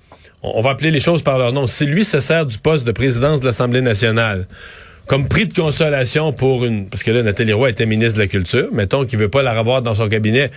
on 0.42 0.62
va 0.62 0.70
appeler 0.70 0.90
les 0.90 1.00
choses 1.00 1.20
par 1.20 1.36
leur 1.36 1.52
nom, 1.52 1.66
si 1.66 1.84
lui 1.84 2.06
se 2.06 2.20
sert 2.20 2.46
du 2.46 2.56
poste 2.56 2.86
de 2.86 2.92
présidence 2.92 3.42
de 3.42 3.44
l'Assemblée 3.44 3.82
nationale 3.82 4.46
comme 5.06 5.28
prix 5.28 5.46
de 5.46 5.52
consolation 5.52 6.32
pour 6.32 6.64
une... 6.64 6.86
Parce 6.86 7.02
que 7.02 7.10
là, 7.10 7.22
Nathalie 7.22 7.52
Roy 7.52 7.70
était 7.70 7.86
ministre 7.86 8.14
de 8.14 8.22
la 8.22 8.26
Culture. 8.28 8.68
Mettons 8.72 9.04
qu'il 9.04 9.18
veut 9.18 9.28
pas 9.28 9.42
la 9.42 9.52
revoir 9.58 9.82
dans 9.82 9.94
son 9.94 10.08
cabinet. 10.08 10.50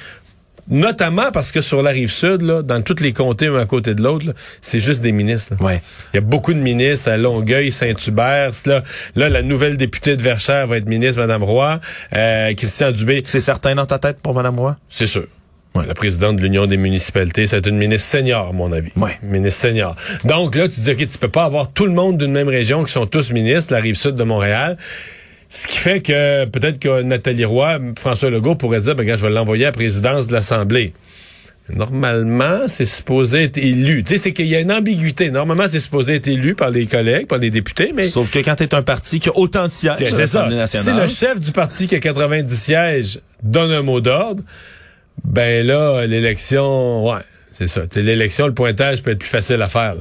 Notamment 0.70 1.32
parce 1.32 1.54
que 1.54 1.62
sur 1.62 1.82
la 1.82 1.92
rive 1.92 2.10
sud, 2.10 2.42
là, 2.42 2.62
dans 2.62 2.82
tous 2.82 3.02
les 3.02 3.14
comtés, 3.14 3.48
un 3.48 3.56
à 3.56 3.66
côté 3.66 3.96
de 3.96 4.04
l'autre, 4.04 4.34
c'est 4.62 4.82
juste 4.82 5.02
des 5.02 5.14
ministres. 5.14 5.54
Ouais. 5.62 5.82
Il 6.14 6.18
y 6.18 6.20
a 6.20 6.22
beaucoup 6.22 6.54
de 6.54 6.60
ministres 6.60 7.10
à 7.10 7.16
Longueuil, 7.16 7.72
Saint-Hubert. 7.72 8.52
Là, 8.66 8.84
là, 9.16 9.30
la 9.30 9.42
nouvelle 9.44 9.78
députée 9.78 10.18
de 10.18 10.22
Verchères 10.22 10.68
va 10.68 10.78
être 10.78 10.88
ministre, 10.88 11.22
Mme 11.22 11.44
Roy. 11.44 11.80
Euh, 12.14 12.54
Christian 12.54 12.92
Dubé. 12.92 13.22
C'est 13.26 13.40
certain 13.40 13.76
dans 13.76 13.86
ta 13.86 13.98
tête 13.98 14.18
pour 14.22 14.34
Mme 14.34 14.60
Roy? 14.60 14.76
C'est 14.90 15.08
sûr. 15.08 15.28
La 15.86 15.94
présidente 15.94 16.38
de 16.38 16.42
l'Union 16.42 16.66
des 16.66 16.78
municipalités, 16.78 17.48
c'est 17.48 17.66
une 17.66 17.78
ministre 17.78 18.08
senior, 18.08 18.50
à 18.50 18.54
mon 18.54 18.72
avis. 18.72 18.92
Ouais. 18.96 19.18
Ministre 19.24 19.62
senior. 19.62 19.96
Donc 20.24 20.56
là, 20.56 20.68
tu 20.68 20.80
dis, 20.80 20.92
OK, 20.92 21.08
tu 21.08 21.18
peux 21.18 21.28
pas 21.28 21.44
avoir 21.44 21.72
tout 21.72 21.86
le 21.86 21.94
monde 21.94 22.18
d'une 22.18 22.32
même 22.32 22.50
région 22.50 22.84
qui 22.84 22.92
sont 22.92 23.06
tous 23.06 23.32
ministres, 23.32 23.74
la 23.74 23.80
rive 23.80 23.96
sud 23.96 24.16
de 24.16 24.24
Montréal. 24.24 24.78
Ce 25.50 25.68
qui 25.68 25.78
fait 25.78 26.02
que 26.02 26.46
peut-être 26.46 26.80
que 26.80 27.02
Nathalie 27.04 27.46
Roy, 27.46 27.80
François 27.98 28.30
Legault 28.30 28.56
pourrait 28.56 28.82
dire, 28.82 28.96
ben, 28.96 29.08
je 29.08 29.26
vais 29.26 29.30
l'envoyer 29.30 29.66
à 29.66 29.70
la 29.70 29.74
présidence 29.74 30.28
de 30.28 30.34
l'Assemblée. 30.34 30.94
Normalement, 31.70 32.68
c'est 32.68 32.86
supposé 32.86 33.44
être 33.44 33.58
élu. 33.58 34.04
Tu 34.04 34.14
sais, 34.14 34.18
c'est 34.18 34.34
qu'il 34.34 34.48
y 34.48 34.56
a 34.56 34.60
une 34.62 34.72
ambiguïté. 34.72 35.32
Normalement, 35.32 35.66
c'est 35.70 35.82
supposé 35.82 36.16
être 36.16 36.28
élu 36.28 36.56
par 36.56 36.70
les 36.70 36.86
collègues, 36.86 37.28
par 37.28 37.40
les 37.40 37.50
députés, 37.50 37.92
mais... 37.94 38.04
Sauf 38.04 38.32
que 38.32 38.40
quand 38.40 38.56
tu 38.56 38.64
es 38.64 38.74
un 38.74 38.84
parti 38.84 39.20
qui 39.20 39.28
a 39.28 39.38
autant 39.38 39.68
de 39.68 39.74
sièges 39.74 39.98
c'est 40.00 40.28
ça. 40.28 40.50
Si 40.66 40.92
le 40.92 41.08
chef 41.08 41.40
du 41.40 41.52
parti 41.52 41.88
qui 41.88 41.96
a 41.96 42.00
90 42.00 42.56
sièges 42.56 43.20
donne 43.44 43.72
un 43.72 43.82
mot 43.82 44.00
d'ordre, 44.00 44.44
ben 45.28 45.68
là, 45.68 46.06
l'élection, 46.08 47.06
ouais, 47.06 47.22
c'est 47.52 47.68
ça. 47.68 47.82
L'élection, 47.96 48.48
le 48.48 48.54
pointage 48.54 49.04
peut 49.04 49.12
être 49.12 49.20
plus 49.20 49.30
facile 49.30 49.62
à 49.62 49.68
faire. 49.68 49.96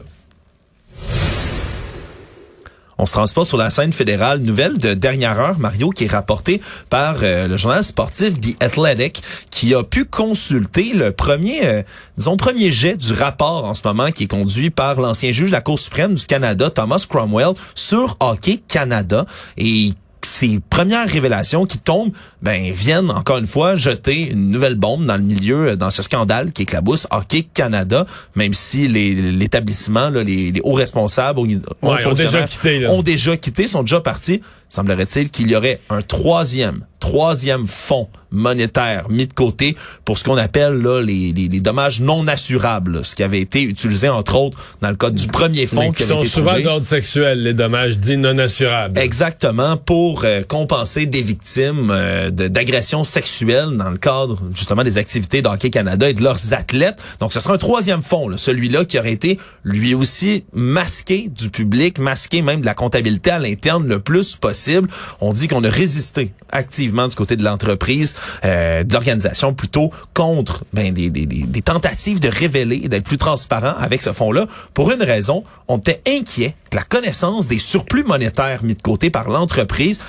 On 2.98 3.04
se 3.04 3.12
transporte 3.12 3.46
sur 3.46 3.58
la 3.58 3.68
scène 3.68 3.92
fédérale. 3.92 4.38
Nouvelle 4.38 4.78
de 4.78 4.94
dernière 4.94 5.38
heure, 5.38 5.58
Mario, 5.58 5.90
qui 5.90 6.04
est 6.04 6.10
rapportée 6.10 6.62
par 6.88 7.16
euh, 7.22 7.46
le 7.46 7.56
journal 7.56 7.84
sportif 7.84 8.40
The 8.40 8.62
Athletic, 8.62 9.22
qui 9.50 9.74
a 9.74 9.82
pu 9.82 10.06
consulter 10.06 10.94
le 10.94 11.12
premier, 11.12 11.66
euh, 11.66 11.82
disons, 12.16 12.38
premier 12.38 12.70
jet 12.70 12.96
du 12.96 13.12
rapport 13.12 13.66
en 13.66 13.74
ce 13.74 13.82
moment 13.84 14.10
qui 14.12 14.24
est 14.24 14.28
conduit 14.28 14.70
par 14.70 14.98
l'ancien 14.98 15.32
juge 15.32 15.48
de 15.48 15.52
la 15.52 15.60
Cour 15.60 15.78
suprême 15.78 16.14
du 16.14 16.24
Canada, 16.24 16.70
Thomas 16.70 17.04
Cromwell, 17.06 17.52
sur 17.74 18.16
Hockey 18.20 18.62
Canada. 18.66 19.26
Et 19.58 19.92
ces 20.22 20.60
premières 20.70 21.08
révélations 21.08 21.66
qui 21.66 21.78
tombent, 21.78 22.12
ben 22.42 22.72
viennent 22.72 23.10
encore 23.10 23.38
une 23.38 23.46
fois 23.46 23.76
jeter 23.76 24.30
une 24.30 24.50
nouvelle 24.50 24.74
bombe 24.74 25.06
dans 25.06 25.16
le 25.16 25.22
milieu, 25.22 25.68
euh, 25.68 25.76
dans 25.76 25.90
ce 25.90 26.02
scandale 26.02 26.52
qui 26.52 26.62
éclabousse 26.62 27.06
Hockey 27.10 27.46
Canada, 27.54 28.06
même 28.34 28.52
si 28.52 28.88
l'établissement, 28.88 30.10
les, 30.10 30.52
les, 30.52 30.60
hauts 30.62 30.72
responsables 30.72 31.40
ouais, 31.40 32.06
ont 32.06 32.12
déjà 32.12 32.42
quitté, 32.42 32.80
là. 32.80 32.90
ont 32.90 33.02
déjà 33.02 33.36
quitté, 33.36 33.66
sont 33.66 33.82
déjà 33.82 34.00
partis. 34.00 34.42
Semblerait-il 34.68 35.30
qu'il 35.30 35.50
y 35.50 35.56
aurait 35.56 35.80
un 35.90 36.02
troisième 36.02 36.84
troisième 36.98 37.66
fonds 37.66 38.08
monétaire 38.30 39.08
mis 39.08 39.26
de 39.26 39.32
côté 39.32 39.76
pour 40.04 40.18
ce 40.18 40.24
qu'on 40.24 40.36
appelle 40.36 40.74
là, 40.74 41.00
les, 41.00 41.32
les, 41.32 41.48
les, 41.48 41.60
dommages 41.60 42.00
non 42.00 42.26
assurables, 42.26 43.04
ce 43.04 43.14
qui 43.14 43.22
avait 43.22 43.40
été 43.40 43.62
utilisé 43.62 44.08
entre 44.08 44.36
autres 44.36 44.58
dans 44.80 44.90
le 44.90 44.96
cas 44.96 45.10
du 45.10 45.26
premier 45.26 45.66
fonds 45.66 45.92
qui, 45.92 46.02
sont 46.02 46.24
souvent 46.24 46.58
d'ordre 46.60 46.86
sexuel, 46.86 47.42
les 47.42 47.54
dommages 47.54 47.98
dits 47.98 48.16
non 48.16 48.38
assurables. 48.38 48.98
Exactement, 48.98 49.76
pour 49.76 50.24
euh, 50.24 50.42
compenser 50.42 51.06
des 51.06 51.22
victimes 51.22 51.90
euh, 51.90 52.30
d'agressions 52.30 53.04
sexuelles 53.04 53.76
dans 53.76 53.90
le 53.90 53.98
cadre 53.98 54.40
justement 54.54 54.82
des 54.82 54.98
activités 54.98 55.42
d'Hockey 55.42 55.70
Canada 55.70 56.08
et 56.08 56.14
de 56.14 56.22
leurs 56.22 56.52
athlètes. 56.52 57.00
Donc 57.20 57.32
ce 57.32 57.40
sera 57.40 57.54
un 57.54 57.58
troisième 57.58 58.02
fonds, 58.02 58.36
celui-là 58.36 58.84
qui 58.84 58.98
aurait 58.98 59.12
été 59.12 59.38
lui 59.64 59.94
aussi 59.94 60.44
masqué 60.52 61.28
du 61.28 61.50
public, 61.50 61.98
masqué 61.98 62.42
même 62.42 62.60
de 62.60 62.66
la 62.66 62.74
comptabilité 62.74 63.30
à 63.30 63.38
l'interne 63.38 63.86
le 63.86 64.00
plus 64.00 64.36
possible. 64.36 64.88
On 65.20 65.32
dit 65.32 65.48
qu'on 65.48 65.64
a 65.64 65.68
résisté 65.68 66.32
activement 66.50 67.08
du 67.08 67.14
côté 67.14 67.36
de 67.36 67.44
l'entreprise, 67.44 68.14
euh, 68.44 68.84
de 68.84 68.92
l'organisation 68.92 69.54
plutôt 69.54 69.90
contre 70.14 70.64
ben, 70.72 70.92
des, 70.92 71.10
des, 71.10 71.26
des 71.26 71.62
tentatives 71.62 72.20
de 72.20 72.28
révéler, 72.28 72.88
d'être 72.88 73.04
plus 73.04 73.16
transparent 73.16 73.74
avec 73.80 74.02
ce 74.02 74.12
fonds-là. 74.12 74.46
Pour 74.74 74.90
une 74.92 75.02
raison, 75.02 75.44
on 75.68 75.78
était 75.78 76.02
inquiet 76.06 76.54
que 76.70 76.76
la 76.76 76.82
connaissance 76.82 77.46
des 77.46 77.58
surplus 77.58 78.04
monétaires 78.04 78.62
mis 78.64 78.74
de 78.74 78.82
côté 78.82 79.10
par 79.10 79.28
l'entreprise 79.28 80.00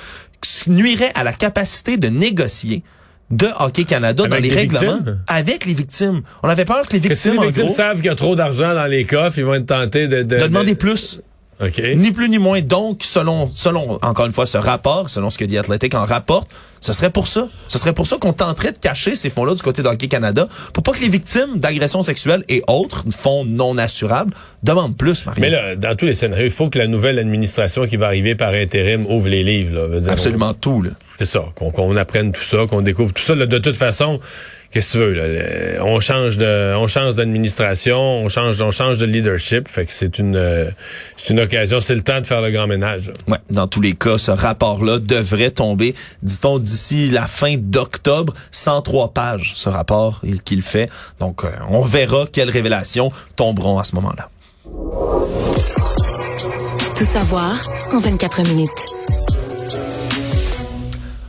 nuirait 0.66 1.12
à 1.14 1.24
la 1.24 1.32
capacité 1.32 1.96
de 1.96 2.08
négocier 2.08 2.82
de 3.30 3.48
Hockey 3.58 3.84
Canada 3.84 4.26
dans 4.26 4.36
les, 4.36 4.48
règlements 4.48 5.00
avec 5.26 5.66
les 5.66 5.74
victimes. 5.74 6.22
On 6.42 6.48
avait 6.48 6.64
peur 6.64 6.86
que 6.86 6.94
les 6.94 6.98
victimes, 6.98 7.10
que 7.10 7.18
si 7.18 7.30
les 7.30 7.46
victimes 7.46 7.68
savent 7.68 7.96
qu'il 7.96 8.06
y 8.06 8.10
a 8.10 8.14
trop 8.14 8.36
d'argent 8.36 8.74
dans 8.74 8.86
les 8.86 9.04
coffres, 9.04 9.38
ils 9.38 9.44
vont 9.44 9.54
être 9.54 9.66
tentés 9.66 10.08
de, 10.08 10.22
de, 10.22 10.38
de 10.38 10.46
demander 10.46 10.74
plus. 10.74 11.20
Ni 11.60 12.12
plus 12.12 12.28
ni 12.28 12.38
moins. 12.38 12.60
Donc, 12.60 13.02
selon, 13.02 13.50
selon, 13.52 13.98
encore 14.02 14.26
une 14.26 14.32
fois, 14.32 14.46
ce 14.46 14.58
rapport, 14.58 15.10
selon 15.10 15.30
ce 15.30 15.38
que 15.38 15.44
The 15.44 15.56
Athletic 15.56 15.94
en 15.94 16.04
rapporte, 16.04 16.48
ce 16.80 16.92
serait 16.92 17.10
pour 17.10 17.26
ça. 17.26 17.48
Ce 17.66 17.78
serait 17.78 17.92
pour 17.92 18.06
ça 18.06 18.18
qu'on 18.18 18.32
tenterait 18.32 18.72
de 18.72 18.78
cacher 18.78 19.14
ces 19.14 19.30
fonds-là 19.30 19.54
du 19.54 19.62
côté 19.62 19.82
d'Hockey 19.82 20.06
Canada 20.06 20.46
pour 20.72 20.82
pas 20.84 20.92
que 20.92 21.00
les 21.00 21.08
victimes 21.08 21.58
d'agressions 21.58 22.02
sexuelles 22.02 22.44
et 22.48 22.62
autres, 22.68 23.04
fonds 23.10 23.44
non 23.44 23.76
assurables, 23.78 24.32
demandent 24.62 24.96
plus, 24.96 25.26
Marie. 25.26 25.40
Mais 25.40 25.50
là, 25.50 25.74
dans 25.74 25.96
tous 25.96 26.06
les 26.06 26.14
scénarios, 26.14 26.46
il 26.46 26.52
faut 26.52 26.70
que 26.70 26.78
la 26.78 26.86
nouvelle 26.86 27.18
administration 27.18 27.86
qui 27.86 27.96
va 27.96 28.06
arriver 28.06 28.36
par 28.36 28.54
intérim 28.54 29.06
ouvre 29.06 29.28
les 29.28 29.42
livres. 29.42 29.88
Là. 29.88 30.12
Absolument 30.12 30.54
tout. 30.54 30.84
C'est 31.18 31.24
ça. 31.24 31.46
Qu'on 31.56 31.96
apprenne 31.96 32.30
tout 32.30 32.42
ça, 32.42 32.66
qu'on 32.68 32.82
découvre 32.82 33.12
tout 33.12 33.22
ça. 33.22 33.34
de 33.34 33.58
toute 33.58 33.76
façon, 33.76 34.20
qu'est-ce 34.70 34.88
que 34.88 34.92
tu 34.92 34.98
veux 34.98 35.12
là, 35.12 35.84
on 35.84 36.00
change 36.00 36.36
de 36.36 36.74
on 36.76 36.86
change 36.86 37.14
d'administration 37.14 37.98
on 37.98 38.28
change 38.28 38.60
on 38.60 38.70
change 38.70 38.98
de 38.98 39.06
leadership. 39.06 39.68
Fait 39.68 39.86
que 39.86 39.92
c'est 39.92 40.18
une 40.18 40.36
euh, 40.36 40.70
c'est 41.16 41.32
une 41.32 41.40
occasion 41.40 41.80
c'est 41.80 41.94
le 41.94 42.02
temps 42.02 42.20
de 42.20 42.26
faire 42.26 42.40
le 42.40 42.50
grand 42.50 42.66
ménage 42.66 43.10
ouais 43.26 43.38
dans 43.50 43.66
tous 43.66 43.80
les 43.80 43.94
cas 43.94 44.18
ce 44.18 44.30
rapport 44.30 44.84
là 44.84 44.98
devrait 44.98 45.50
tomber 45.50 45.94
dit-on 46.22 46.58
d'ici 46.58 47.08
la 47.10 47.26
fin 47.26 47.56
d'octobre. 47.56 48.34
103 48.50 49.12
pages 49.12 49.52
ce 49.54 49.68
rapport 49.68 50.22
qu'il 50.44 50.62
fait. 50.62 50.90
Donc 51.20 51.44
euh, 51.44 51.50
on 51.70 51.82
verra 51.82 52.26
quelles 52.30 52.50
révélations 52.50 53.12
tomberont 53.36 53.78
à 53.78 53.84
ce 53.84 53.94
moment-là. 53.96 54.28
Tout 56.96 57.04
savoir 57.04 57.60
en 57.92 57.98
24 57.98 58.42
minutes 58.48 58.97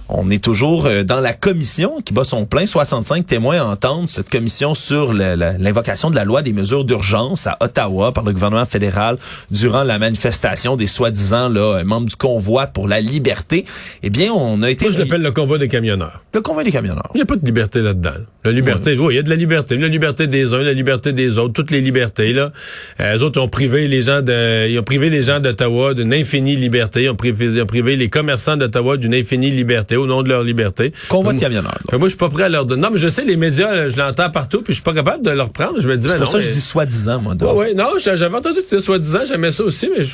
on 0.10 0.30
est 0.30 0.44
toujours 0.44 0.88
euh, 0.88 1.04
dans 1.04 1.20
la 1.20 1.34
commission 1.34 2.01
qui 2.01 2.13
bat 2.13 2.24
son 2.24 2.46
plein. 2.46 2.66
65 2.66 3.25
témoins 3.25 3.62
entendent 3.62 4.10
cette 4.10 4.30
commission 4.30 4.74
sur 4.74 5.13
l'invocation 5.13 6.10
de 6.10 6.16
la 6.16 6.25
loi 6.25 6.42
des 6.42 6.54
mesures 6.54 6.84
d'urgence 6.84 7.48
à 7.48 7.58
Ottawa 7.62 8.12
par 8.12 8.24
le 8.24 8.34
gouvernement 8.34 8.66
fédéral 8.66 9.18
durant 9.51 9.84
la 9.84 10.00
manifestation 10.00 10.75
des 10.75 10.88
soi-disant 10.88 11.54
euh, 11.56 11.84
membres 11.84 12.08
du 12.08 12.16
convoi 12.16 12.68
pour 12.68 12.88
la 12.88 13.01
liberté. 13.01 13.66
Eh 14.01 14.10
bien, 14.10 14.32
on 14.34 14.63
a 14.63 14.72
été... 14.72 14.86
Moi, 14.86 14.94
je 14.94 15.00
l'appelle 15.00 15.22
le 15.22 15.32
convoi 15.32 15.58
des 15.60 15.68
camionneurs. 15.68 16.24
Le 16.34 16.42
convoi 16.42 16.63
des 16.63 16.72
camionneurs. 16.72 17.10
Il 17.13 17.18
n'y 17.18 17.24
a 17.24 17.25
pas 17.25 17.36
de 17.36 17.46
liberté 17.46 17.82
là-dedans. 17.82 18.12
La 18.44 18.51
liberté, 18.51 18.98
oui, 18.98 19.13
il 19.13 19.18
y 19.18 19.20
a 19.20 19.24
de 19.24 19.30
la 19.30 19.36
liberté. 19.36 19.78
La 19.78 19.88
liberté 19.88 20.25
des 20.25 20.54
uns, 20.54 20.62
la 20.62 20.74
liberté 20.74 21.13
des 21.13 21.38
autres, 21.38 21.54
toutes 21.54 21.72
les 21.72 21.82
libertés. 21.82 22.34
Là. 22.34 22.51
Euh, 23.00 23.13
les 23.13 23.24
autres 23.24 23.39
ont 23.42 23.48
privé 23.48 23.88
les 23.88 24.01
gens 24.01 24.22
de, 24.22 24.68
ils 24.68 24.80
ont 24.80 24.84
privé 24.84 25.10
les 25.10 25.24
gens 25.24 25.39
d'Ottawa 25.39 25.94
d'une 25.94 26.13
infinie 26.13 26.56
liberté. 26.56 27.04
Ils 27.04 27.10
ont 27.10 27.16
privé, 27.16 27.46
ils 27.46 27.62
ont 27.62 27.66
privé 27.66 27.96
les 27.96 28.10
commerçants 28.10 28.58
d'Ottawa 28.58 28.98
d'une 28.98 29.13
infinie 29.13 29.51
liberté 29.51 29.98
au 30.00 30.08
nom 30.08 30.24
de 30.24 30.29
leur 30.29 30.44
liberté. 30.44 30.91
Convoi 31.10 31.34
de 31.34 31.39
camionneurs. 31.39 31.79
Moi, 31.91 32.00
je 32.03 32.08
suis 32.10 32.18
pas 32.18 32.29
prêt 32.29 32.44
à 32.44 32.50
leur 32.50 32.65
donner. 32.65 32.82
Non, 32.82 32.89
mais 32.91 32.98
je 32.98 33.10
sais, 33.10 33.25
les 33.25 33.36
médias, 33.38 33.89
je 33.89 33.98
l'entends 33.98 34.29
partout, 34.29 34.62
puis 34.62 34.74
je 34.74 34.75
suis 34.75 34.84
pas 34.84 34.94
capable 34.94 35.24
de 35.24 35.32
leur 35.32 35.50
prendre. 35.51 35.79
Je 35.79 35.88
me 35.88 35.98
dis, 35.98 36.08
C'est 36.10 36.18
pour 36.18 36.27
ça 36.27 36.39
que 36.39 36.46
je 36.46 36.51
dis 36.51 36.62
soi-disant, 36.62 37.22
moi. 37.22 37.36
Oui, 37.39 37.48
ouais, 37.48 37.74
non, 37.74 37.89
j'avais 38.03 38.36
entendu 38.36 38.56
que 38.56 38.62
c'était 38.62 38.79
soi-disant, 38.79 39.20
j'aimais 39.27 39.51
ça 39.51 39.63
aussi, 39.63 39.89
mais 39.96 40.03
je 40.03 40.12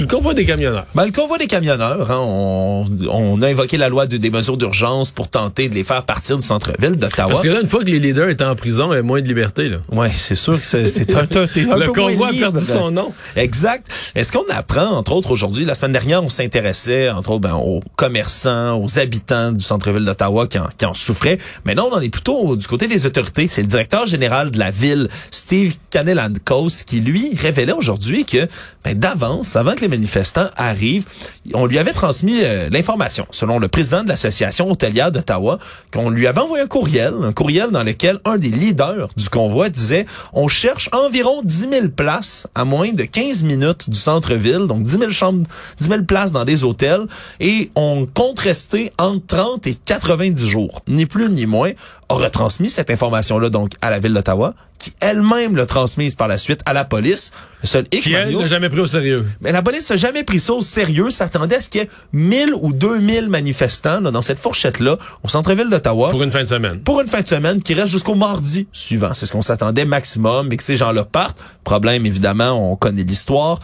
le 0.00 0.06
convoi 0.06 0.34
des 0.34 0.44
camionneurs. 0.44 0.86
Ben, 0.94 1.06
le 1.06 1.12
convoi 1.12 1.38
des 1.38 1.46
camionneurs, 1.46 2.10
hein, 2.10 2.18
on, 2.20 2.86
on, 3.10 3.42
a 3.42 3.48
invoqué 3.48 3.76
la 3.76 3.88
loi 3.88 4.06
de, 4.06 4.16
des 4.16 4.30
mesures 4.30 4.56
d'urgence 4.56 5.10
pour 5.10 5.28
tenter 5.28 5.68
de 5.68 5.74
les 5.74 5.84
faire 5.84 6.02
partir 6.02 6.36
du 6.38 6.46
centre-ville 6.46 6.96
d'Ottawa. 6.96 7.30
Parce 7.30 7.42
que 7.42 7.48
là, 7.48 7.60
une 7.60 7.68
fois 7.68 7.84
que 7.84 7.90
les 7.90 7.98
leaders 7.98 8.28
étaient 8.28 8.44
en 8.44 8.56
prison, 8.56 8.92
il 8.92 8.96
y 8.96 8.98
a 8.98 9.02
moins 9.02 9.20
de 9.20 9.28
liberté. 9.28 9.68
Là. 9.68 9.78
Ouais, 9.92 10.10
c'est 10.10 10.34
sûr 10.34 10.58
que 10.58 10.66
c'est 10.66 11.14
un, 11.14 11.20
un, 11.20 11.22
un, 11.22 11.76
Le 11.76 11.92
convoi 11.92 12.28
a 12.28 12.32
perdu 12.32 12.60
son 12.60 12.90
nom. 12.90 13.12
Exact. 13.36 13.86
Est-ce 14.14 14.32
qu'on 14.32 14.44
apprend, 14.50 14.86
entre 14.86 15.12
autres, 15.12 15.30
aujourd'hui, 15.30 15.64
la 15.64 15.74
semaine 15.74 15.92
dernière, 15.92 16.22
on 16.22 16.28
s'intéressait, 16.28 17.10
entre 17.10 17.30
autres, 17.30 17.40
ben, 17.40 17.54
aux 17.54 17.82
commerçants, 17.96 18.82
aux 18.82 18.98
habitants 18.98 19.52
du 19.52 19.64
centre-ville 19.64 20.04
d'Ottawa 20.04 20.46
qui 20.46 20.58
en, 20.58 20.68
qui 20.76 20.84
en 20.84 20.94
souffraient. 20.94 21.38
Mais 21.64 21.74
non, 21.74 21.88
on 21.90 21.96
en 21.96 22.00
est 22.00 22.08
plutôt 22.08 22.56
du 22.56 22.66
côté 22.66 22.86
des 22.86 23.06
autorités. 23.06 23.48
C'est 23.48 23.62
le 23.62 23.68
directeur 23.68 24.06
général 24.06 24.50
de 24.50 24.58
la 24.58 24.70
ville, 24.70 25.08
Steve 25.30 25.74
Canelandcos, 25.90 26.84
qui, 26.86 27.00
lui, 27.00 27.32
révélait 27.36 27.72
aujourd'hui 27.72 28.24
que, 28.24 28.48
ben, 28.84 28.98
d'avance, 28.98 29.56
avant 29.56 29.74
que 29.74 29.83
manifestants 29.88 30.48
arrive, 30.56 31.04
on 31.52 31.66
lui 31.66 31.78
avait 31.78 31.92
transmis 31.92 32.40
euh, 32.42 32.68
l'information, 32.70 33.26
selon 33.30 33.58
le 33.58 33.68
président 33.68 34.02
de 34.02 34.08
l'association 34.08 34.70
hôtelière 34.70 35.12
d'Ottawa, 35.12 35.58
qu'on 35.92 36.10
lui 36.10 36.26
avait 36.26 36.40
envoyé 36.40 36.64
un 36.64 36.66
courriel, 36.66 37.14
un 37.22 37.32
courriel 37.32 37.70
dans 37.70 37.82
lequel 37.82 38.18
un 38.24 38.38
des 38.38 38.48
leaders 38.48 39.08
du 39.16 39.28
convoi 39.28 39.68
disait 39.68 40.06
on 40.32 40.48
cherche 40.48 40.88
environ 40.92 41.42
10 41.42 41.68
000 41.70 41.88
places 41.88 42.46
à 42.54 42.64
moins 42.64 42.92
de 42.92 43.04
15 43.04 43.42
minutes 43.42 43.90
du 43.90 43.98
centre-ville, 43.98 44.66
donc 44.66 44.82
10 44.82 44.98
000 44.98 45.10
chambres, 45.10 45.46
10 45.78 45.88
000 45.88 46.02
places 46.04 46.32
dans 46.32 46.44
des 46.44 46.64
hôtels, 46.64 47.06
et 47.40 47.70
on 47.74 48.06
compte 48.06 48.40
rester 48.40 48.92
entre 48.98 49.24
30 49.26 49.66
et 49.66 49.74
90 49.74 50.48
jours, 50.48 50.82
ni 50.88 51.06
plus 51.06 51.30
ni 51.30 51.46
moins, 51.46 51.72
a 52.08 52.14
retransmis 52.14 52.70
cette 52.70 52.90
information-là 52.90 53.50
donc 53.50 53.72
à 53.80 53.90
la 53.90 53.98
ville 53.98 54.14
d'Ottawa, 54.14 54.54
qui 54.84 54.92
elle-même 55.00 55.56
l'a 55.56 55.64
transmise 55.64 56.14
par 56.14 56.28
la 56.28 56.36
suite 56.36 56.60
à 56.66 56.74
la 56.74 56.84
police. 56.84 57.32
Le 57.62 57.68
seul 57.68 57.86
hic, 57.90 58.02
qui 58.02 58.12
elle 58.12 58.36
n'a 58.36 58.46
jamais 58.46 58.68
pris 58.68 58.80
au 58.80 58.86
sérieux. 58.86 59.24
Mais 59.40 59.50
la 59.50 59.62
police 59.62 59.88
n'a 59.88 59.96
jamais 59.96 60.24
pris 60.24 60.38
ça 60.40 60.52
au 60.52 60.60
sérieux. 60.60 61.08
S'attendait 61.08 61.56
à 61.56 61.60
ce 61.62 61.70
qu'il 61.70 61.80
y 61.80 61.84
ait 61.84 61.90
1000 62.12 62.52
ou 62.60 62.74
2000 62.74 63.30
manifestants 63.30 64.00
là, 64.00 64.10
dans 64.10 64.20
cette 64.20 64.38
fourchette-là 64.38 64.98
au 65.22 65.28
centre-ville 65.28 65.70
d'Ottawa. 65.70 66.10
Pour 66.10 66.22
une 66.22 66.32
fin 66.32 66.42
de 66.42 66.48
semaine. 66.48 66.80
Pour 66.80 67.00
une 67.00 67.06
fin 67.06 67.22
de 67.22 67.28
semaine 67.28 67.62
qui 67.62 67.72
reste 67.72 67.88
jusqu'au 67.88 68.14
mardi 68.14 68.66
suivant. 68.72 69.14
C'est 69.14 69.24
ce 69.24 69.32
qu'on 69.32 69.40
s'attendait 69.40 69.86
maximum 69.86 70.52
et 70.52 70.58
que 70.58 70.62
ces 70.62 70.76
gens-là 70.76 71.04
partent. 71.04 71.40
Problème, 71.64 72.04
évidemment, 72.04 72.72
on 72.72 72.76
connaît 72.76 73.04
l'histoire 73.04 73.60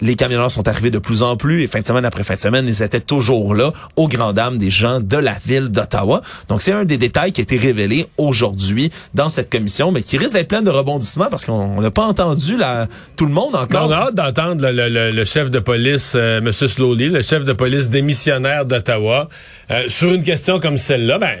les 0.00 0.16
camionneurs 0.16 0.50
sont 0.50 0.66
arrivés 0.68 0.90
de 0.90 0.98
plus 0.98 1.22
en 1.22 1.36
plus 1.36 1.62
et 1.62 1.66
fin 1.66 1.80
de 1.80 1.86
semaine 1.86 2.04
après 2.04 2.24
fin 2.24 2.34
de 2.34 2.40
semaine, 2.40 2.66
ils 2.66 2.82
étaient 2.82 3.00
toujours 3.00 3.54
là, 3.54 3.72
aux 3.96 4.08
grandes 4.08 4.36
dames 4.36 4.58
des 4.58 4.70
gens 4.70 5.00
de 5.00 5.16
la 5.16 5.34
ville 5.44 5.68
d'Ottawa. 5.68 6.22
Donc, 6.48 6.62
c'est 6.62 6.72
un 6.72 6.84
des 6.84 6.96
détails 6.96 7.32
qui 7.32 7.40
a 7.40 7.42
été 7.42 7.56
révélé 7.56 8.06
aujourd'hui 8.18 8.90
dans 9.14 9.28
cette 9.28 9.50
commission, 9.50 9.92
mais 9.92 10.02
qui 10.02 10.18
risque 10.18 10.34
d'être 10.34 10.48
plein 10.48 10.62
de 10.62 10.70
rebondissements 10.70 11.28
parce 11.30 11.44
qu'on 11.44 11.80
n'a 11.80 11.90
pas 11.90 12.04
entendu 12.04 12.56
la, 12.56 12.86
tout 13.16 13.26
le 13.26 13.32
monde 13.32 13.54
encore. 13.54 13.88
on 13.88 13.90
a 13.90 13.96
hâte 13.96 14.14
d'entendre 14.14 14.66
le, 14.70 15.24
chef 15.24 15.50
de 15.50 15.58
police, 15.58 16.14
euh, 16.16 16.38
M. 16.38 16.52
Slowly, 16.52 17.08
le 17.08 17.22
chef 17.22 17.44
de 17.44 17.52
police 17.52 17.88
démissionnaire 17.88 18.66
d'Ottawa, 18.66 19.28
euh, 19.70 19.84
sur 19.88 20.12
une 20.12 20.22
question 20.22 20.60
comme 20.60 20.76
celle-là. 20.76 21.18
Ben, 21.18 21.36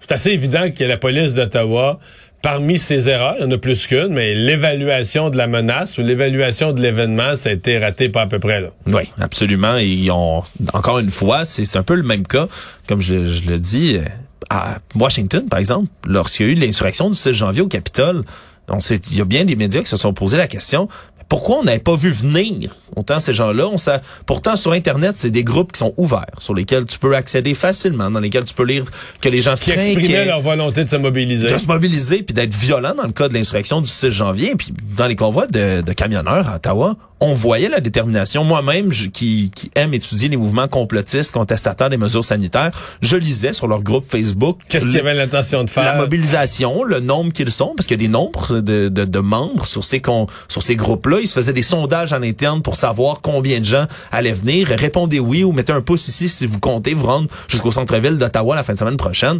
c'est 0.00 0.12
assez 0.12 0.30
évident 0.30 0.70
que 0.70 0.84
la 0.84 0.96
police 0.96 1.34
d'Ottawa 1.34 1.98
parmi 2.42 2.78
ces 2.78 3.08
erreurs, 3.08 3.36
il 3.38 3.44
y 3.44 3.46
en 3.46 3.50
a 3.52 3.58
plus 3.58 3.86
qu'une, 3.86 4.08
mais 4.08 4.34
l'évaluation 4.34 5.30
de 5.30 5.36
la 5.36 5.46
menace 5.46 5.96
ou 5.98 6.02
l'évaluation 6.02 6.72
de 6.72 6.82
l'événement, 6.82 7.36
ça 7.36 7.50
a 7.50 7.52
été 7.52 7.78
raté 7.78 8.08
pas 8.08 8.22
à 8.22 8.26
peu 8.26 8.40
près. 8.40 8.60
Là. 8.60 8.68
Oui, 8.88 9.02
absolument. 9.20 9.76
Et 9.78 10.10
encore 10.10 10.98
une 10.98 11.10
fois, 11.10 11.44
c'est 11.44 11.76
un 11.76 11.82
peu 11.82 11.94
le 11.94 12.02
même 12.02 12.26
cas, 12.26 12.48
comme 12.88 13.00
je, 13.00 13.26
je 13.26 13.48
le 13.48 13.58
dis, 13.58 13.96
euh, 13.96 14.02
à 14.50 14.78
Washington, 14.96 15.48
par 15.48 15.60
exemple, 15.60 15.88
lorsqu'il 16.04 16.46
y 16.46 16.48
a 16.50 16.52
eu 16.52 16.54
l'insurrection 16.56 17.08
du 17.08 17.14
6 17.14 17.32
janvier 17.32 17.62
au 17.62 17.68
Capitole, 17.68 18.22
on 18.68 18.80
sait, 18.80 18.96
il 19.10 19.18
y 19.18 19.20
a 19.20 19.24
bien 19.24 19.44
des 19.44 19.56
médias 19.56 19.80
qui 19.80 19.88
se 19.88 19.96
sont 19.96 20.12
posé 20.12 20.36
la 20.36 20.46
question, 20.46 20.88
pourquoi 21.32 21.60
on 21.60 21.64
n'avait 21.64 21.78
pas 21.78 21.96
vu 21.96 22.10
venir 22.10 22.74
autant 22.94 23.18
ces 23.18 23.32
gens-là? 23.32 23.66
On 23.66 23.78
sait, 23.78 24.02
pourtant, 24.26 24.54
sur 24.54 24.72
Internet, 24.72 25.14
c'est 25.16 25.30
des 25.30 25.44
groupes 25.44 25.72
qui 25.72 25.78
sont 25.78 25.94
ouverts, 25.96 26.26
sur 26.36 26.52
lesquels 26.52 26.84
tu 26.84 26.98
peux 26.98 27.16
accéder 27.16 27.54
facilement, 27.54 28.10
dans 28.10 28.20
lesquels 28.20 28.44
tu 28.44 28.52
peux 28.52 28.66
lire 28.66 28.84
que 29.18 29.30
les 29.30 29.40
gens 29.40 29.56
se 29.56 29.64
Qui 29.64 29.70
exprimaient 29.70 30.26
leur 30.26 30.42
volonté 30.42 30.84
de 30.84 30.90
se 30.90 30.96
mobiliser. 30.96 31.48
De 31.48 31.56
se 31.56 31.68
mobiliser, 31.68 32.22
puis 32.22 32.34
d'être 32.34 32.52
violents 32.52 32.94
dans 32.94 33.06
le 33.06 33.12
cas 33.12 33.30
de 33.30 33.32
l'insurrection 33.32 33.80
du 33.80 33.86
6 33.86 34.10
janvier. 34.10 34.56
Puis 34.56 34.74
dans 34.94 35.06
les 35.06 35.16
convois 35.16 35.46
de, 35.46 35.80
de 35.80 35.92
camionneurs 35.94 36.46
à 36.50 36.56
Ottawa, 36.56 36.96
on 37.22 37.34
voyait 37.34 37.68
la 37.68 37.80
détermination. 37.80 38.42
Moi-même, 38.44 38.90
qui, 38.90 39.50
qui 39.54 39.70
aime 39.76 39.94
étudier 39.94 40.28
les 40.28 40.36
mouvements 40.36 40.66
complotistes, 40.66 41.30
contestataires 41.30 41.88
des 41.88 41.96
mesures 41.96 42.24
sanitaires, 42.24 42.72
je 43.00 43.16
lisais 43.16 43.52
sur 43.52 43.68
leur 43.68 43.82
groupe 43.82 44.04
Facebook. 44.04 44.58
Qu'est-ce 44.68 44.86
qu'il 44.86 44.96
y 44.96 44.98
avait 44.98 45.14
l'intention 45.14 45.62
de 45.62 45.70
faire? 45.70 45.84
La 45.84 45.94
mobilisation, 45.94 46.82
le 46.82 46.98
nombre 47.00 47.32
qu'ils 47.32 47.50
sont, 47.52 47.74
parce 47.76 47.86
qu'il 47.86 47.96
y 48.00 48.04
a 48.04 48.06
des 48.06 48.12
nombres 48.12 48.60
de, 48.60 48.88
de, 48.88 49.04
de 49.04 49.18
membres 49.20 49.66
sur 49.66 49.84
ces 49.84 50.00
con- 50.00 50.26
sur 50.48 50.62
ces 50.62 50.74
groupes-là. 50.74 51.18
Ils 51.20 51.28
se 51.28 51.34
faisaient 51.34 51.52
des 51.52 51.62
sondages 51.62 52.12
en 52.12 52.22
interne 52.22 52.60
pour 52.60 52.74
savoir 52.76 53.20
combien 53.22 53.60
de 53.60 53.64
gens 53.64 53.86
allaient 54.10 54.32
venir. 54.32 54.68
Répondez 54.68 55.20
oui 55.20 55.44
ou 55.44 55.52
mettez 55.52 55.72
un 55.72 55.80
pouce 55.80 56.08
ici 56.08 56.28
si 56.28 56.44
vous 56.46 56.58
comptez 56.58 56.92
vous 56.92 57.06
rendre 57.06 57.28
jusqu'au 57.48 57.70
centre-ville 57.70 58.18
d'Ottawa 58.18 58.56
la 58.56 58.64
fin 58.64 58.72
de 58.74 58.78
semaine 58.78 58.96
prochaine. 58.96 59.38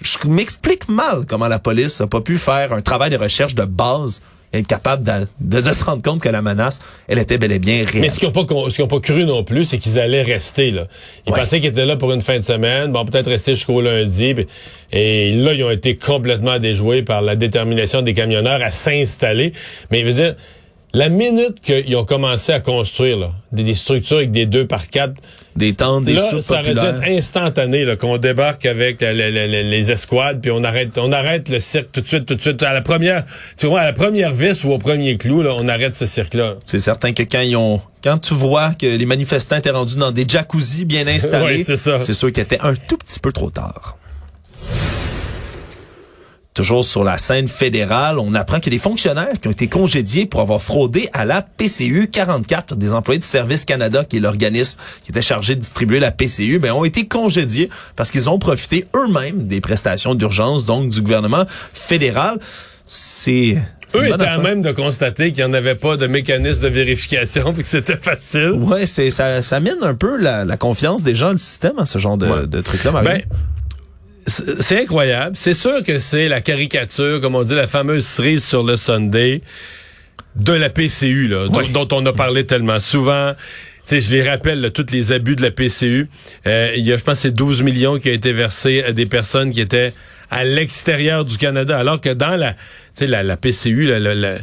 Je 0.00 0.16
m'explique 0.28 0.88
mal 0.88 1.26
comment 1.28 1.48
la 1.48 1.58
police 1.58 2.00
a 2.00 2.06
pas 2.06 2.20
pu 2.20 2.38
faire 2.38 2.72
un 2.72 2.80
travail 2.80 3.10
de 3.10 3.16
recherche 3.16 3.54
de 3.54 3.64
base 3.64 4.22
être 4.54 4.66
capable 4.66 5.04
de, 5.04 5.26
de- 5.40 5.60
de 5.60 5.72
se 5.72 5.84
rendre 5.84 6.02
compte 6.02 6.20
que 6.20 6.28
la 6.28 6.40
menace, 6.42 6.80
elle 7.06 7.18
était 7.18 7.36
bel 7.38 7.52
et 7.52 7.58
bien 7.58 7.84
réelle. 7.84 8.00
Mais 8.00 8.08
ce 8.08 8.18
qu'ils 8.18 8.28
n'ont 8.28 8.86
pas, 8.88 9.00
cru 9.00 9.24
non 9.24 9.44
plus, 9.44 9.64
c'est 9.64 9.78
qu'ils 9.78 9.98
allaient 9.98 10.22
rester 10.22 10.70
là. 10.70 10.86
Ils 11.26 11.32
Ouais. 11.32 11.38
pensaient 11.40 11.60
qu'ils 11.60 11.68
étaient 11.70 11.84
là 11.86 11.96
pour 11.96 12.12
une 12.12 12.22
fin 12.22 12.36
de 12.38 12.42
semaine, 12.44 12.92
bon 12.92 13.04
peut-être 13.04 13.28
rester 13.28 13.54
jusqu'au 13.54 13.80
lundi, 13.80 14.34
puis- 14.34 14.46
et 14.92 15.32
là 15.32 15.52
ils 15.52 15.62
ont 15.64 15.70
été 15.70 15.96
complètement 15.96 16.58
déjoués 16.58 17.02
par 17.02 17.20
la 17.22 17.36
détermination 17.36 18.02
des 18.02 18.14
camionneurs 18.14 18.62
à 18.62 18.70
s'installer. 18.70 19.52
Mais 19.90 20.00
je 20.00 20.06
veux 20.06 20.14
dire, 20.14 20.34
la 20.94 21.08
minute 21.10 21.60
qu'ils 21.60 21.94
ont 21.96 22.04
commencé 22.04 22.52
à 22.52 22.60
construire 22.60 23.18
là, 23.18 23.30
des, 23.52 23.62
des 23.62 23.74
structures 23.74 24.16
avec 24.18 24.30
des 24.30 24.46
deux 24.46 24.66
par 24.66 24.88
quatre, 24.88 25.14
des 25.54 25.74
tentes, 25.74 26.04
des 26.04 26.14
là 26.14 26.22
ça 26.40 26.60
aurait 26.60 26.72
dû 26.74 26.80
être 26.86 27.02
instantané 27.18 27.84
qu'on 27.96 28.16
débarque 28.16 28.64
avec 28.64 29.00
la- 29.02 29.12
la- 29.12 29.30
la- 29.30 29.46
la- 29.46 29.62
les 29.62 29.90
escouades, 29.90 30.40
puis 30.40 30.50
on 30.50 30.62
arrête, 30.64 30.96
on 30.96 31.12
arrête 31.12 31.48
le 31.48 31.58
cirque 31.58 31.88
tout 31.92 32.00
de 32.00 32.06
suite, 32.08 32.26
tout 32.26 32.34
de 32.36 32.40
suite 32.40 32.62
à 32.62 32.72
la 32.72 32.80
première, 32.80 33.24
tu 33.56 33.66
vois, 33.66 33.80
à 33.80 33.84
la 33.84 33.92
première 33.92 34.32
vis 34.32 34.64
ou 34.64 34.70
au 34.72 34.78
premier 34.78 35.16
clou, 35.18 35.42
là, 35.42 35.50
on 35.56 35.68
arrête 35.68 35.94
ce 35.96 36.06
cirque-là. 36.06 36.54
C'est 36.64 36.78
certain 36.78 37.12
que 37.12 37.22
quand 37.24 37.40
ils 37.40 37.56
ont, 37.56 37.80
quand 38.02 38.18
tu 38.18 38.34
vois 38.34 38.72
que 38.74 38.86
les 38.86 39.06
manifestants 39.06 39.56
étaient 39.56 39.70
rendus 39.70 39.96
dans 39.96 40.12
des 40.12 40.26
jacuzzis 40.28 40.84
bien 40.84 41.06
installés, 41.06 41.56
Ouais, 41.58 41.64
c'est 42.00 42.12
sûr 42.14 42.32
qu'il 42.32 42.42
était 42.42 42.60
un 42.60 42.74
tout 42.74 42.96
petit 42.96 43.18
peu 43.20 43.32
trop 43.32 43.50
tard. 43.50 43.96
Toujours 46.58 46.84
sur 46.84 47.04
la 47.04 47.18
scène 47.18 47.46
fédérale, 47.46 48.18
on 48.18 48.34
apprend 48.34 48.58
que 48.58 48.68
des 48.68 48.80
fonctionnaires 48.80 49.38
qui 49.40 49.46
ont 49.46 49.52
été 49.52 49.68
congédiés 49.68 50.26
pour 50.26 50.40
avoir 50.40 50.60
fraudé 50.60 51.08
à 51.12 51.24
la 51.24 51.40
PCU 51.40 52.08
44, 52.10 52.74
des 52.74 52.92
employés 52.94 53.20
de 53.20 53.24
Service 53.24 53.64
Canada, 53.64 54.02
qui 54.04 54.16
est 54.16 54.20
l'organisme 54.20 54.76
qui 55.04 55.12
était 55.12 55.22
chargé 55.22 55.54
de 55.54 55.60
distribuer 55.60 56.00
la 56.00 56.10
PCU, 56.10 56.58
ben, 56.58 56.72
ont 56.72 56.84
été 56.84 57.06
congédiés 57.06 57.70
parce 57.94 58.10
qu'ils 58.10 58.28
ont 58.28 58.40
profité 58.40 58.86
eux-mêmes 58.96 59.46
des 59.46 59.60
prestations 59.60 60.16
d'urgence, 60.16 60.64
donc 60.66 60.90
du 60.90 61.00
gouvernement 61.00 61.44
fédéral. 61.72 62.40
C'est... 62.86 63.56
Eux 63.94 64.08
étaient 64.08 64.24
à 64.26 64.38
même 64.38 64.60
de 64.60 64.72
constater 64.72 65.32
qu'il 65.32 65.44
n'y 65.44 65.50
en 65.50 65.54
avait 65.54 65.76
pas 65.76 65.96
de 65.96 66.08
mécanisme 66.08 66.64
de 66.64 66.68
vérification 66.70 67.52
puis 67.54 67.62
que 67.62 67.68
c'était 67.68 67.98
facile. 67.98 68.50
Ouais, 68.50 68.84
c'est 68.84 69.12
ça, 69.12 69.44
ça 69.44 69.60
mine 69.60 69.76
un 69.82 69.94
peu 69.94 70.16
la, 70.16 70.44
la 70.44 70.56
confiance 70.56 71.04
des 71.04 71.14
gens 71.14 71.26
dans 71.26 71.32
le 71.32 71.38
système, 71.38 71.78
à 71.78 71.86
ce 71.86 72.00
genre 72.00 72.16
de, 72.16 72.26
Ouais. 72.26 72.46
de 72.48 72.60
trucs-là. 72.60 72.90
Mario. 72.90 73.10
Ben, 73.10 73.22
c'est 74.28 74.82
incroyable. 74.82 75.36
C'est 75.36 75.54
sûr 75.54 75.82
que 75.82 75.98
c'est 75.98 76.28
la 76.28 76.40
caricature, 76.40 77.20
comme 77.20 77.34
on 77.34 77.42
dit, 77.44 77.54
la 77.54 77.66
fameuse 77.66 78.06
cerise 78.06 78.44
sur 78.44 78.62
le 78.62 78.76
Sunday 78.76 79.40
de 80.36 80.52
la 80.52 80.70
PCU, 80.70 81.28
là, 81.28 81.48
dont- 81.72 81.88
on 81.92 82.06
a 82.06 82.12
parlé 82.12 82.44
tellement 82.46 82.78
souvent. 82.80 83.34
Tu 83.34 83.40
sais, 83.84 84.00
je 84.00 84.10
les 84.16 84.28
rappelle, 84.28 84.60
là, 84.60 84.70
tous 84.70 84.86
les 84.92 85.12
abus 85.12 85.34
de 85.34 85.42
la 85.42 85.50
PCU. 85.50 86.08
Euh, 86.46 86.74
il 86.76 86.86
y 86.86 86.92
a, 86.92 86.96
je 86.98 87.02
pense, 87.02 87.20
c'est 87.20 87.30
12 87.30 87.62
millions 87.62 87.98
qui 87.98 88.10
ont 88.10 88.12
été 88.12 88.32
versés 88.32 88.82
à 88.84 88.92
des 88.92 89.06
personnes 89.06 89.52
qui 89.52 89.60
étaient 89.62 89.92
à 90.30 90.44
l'extérieur 90.44 91.24
du 91.24 91.38
Canada, 91.38 91.78
alors 91.78 92.00
que 92.00 92.10
dans 92.10 92.36
la, 92.36 92.52
tu 92.52 92.58
sais, 92.94 93.06
la, 93.06 93.22
la 93.22 93.36
PCU, 93.38 93.86
la- 93.86 93.98
la- 93.98 94.14
la- 94.14 94.38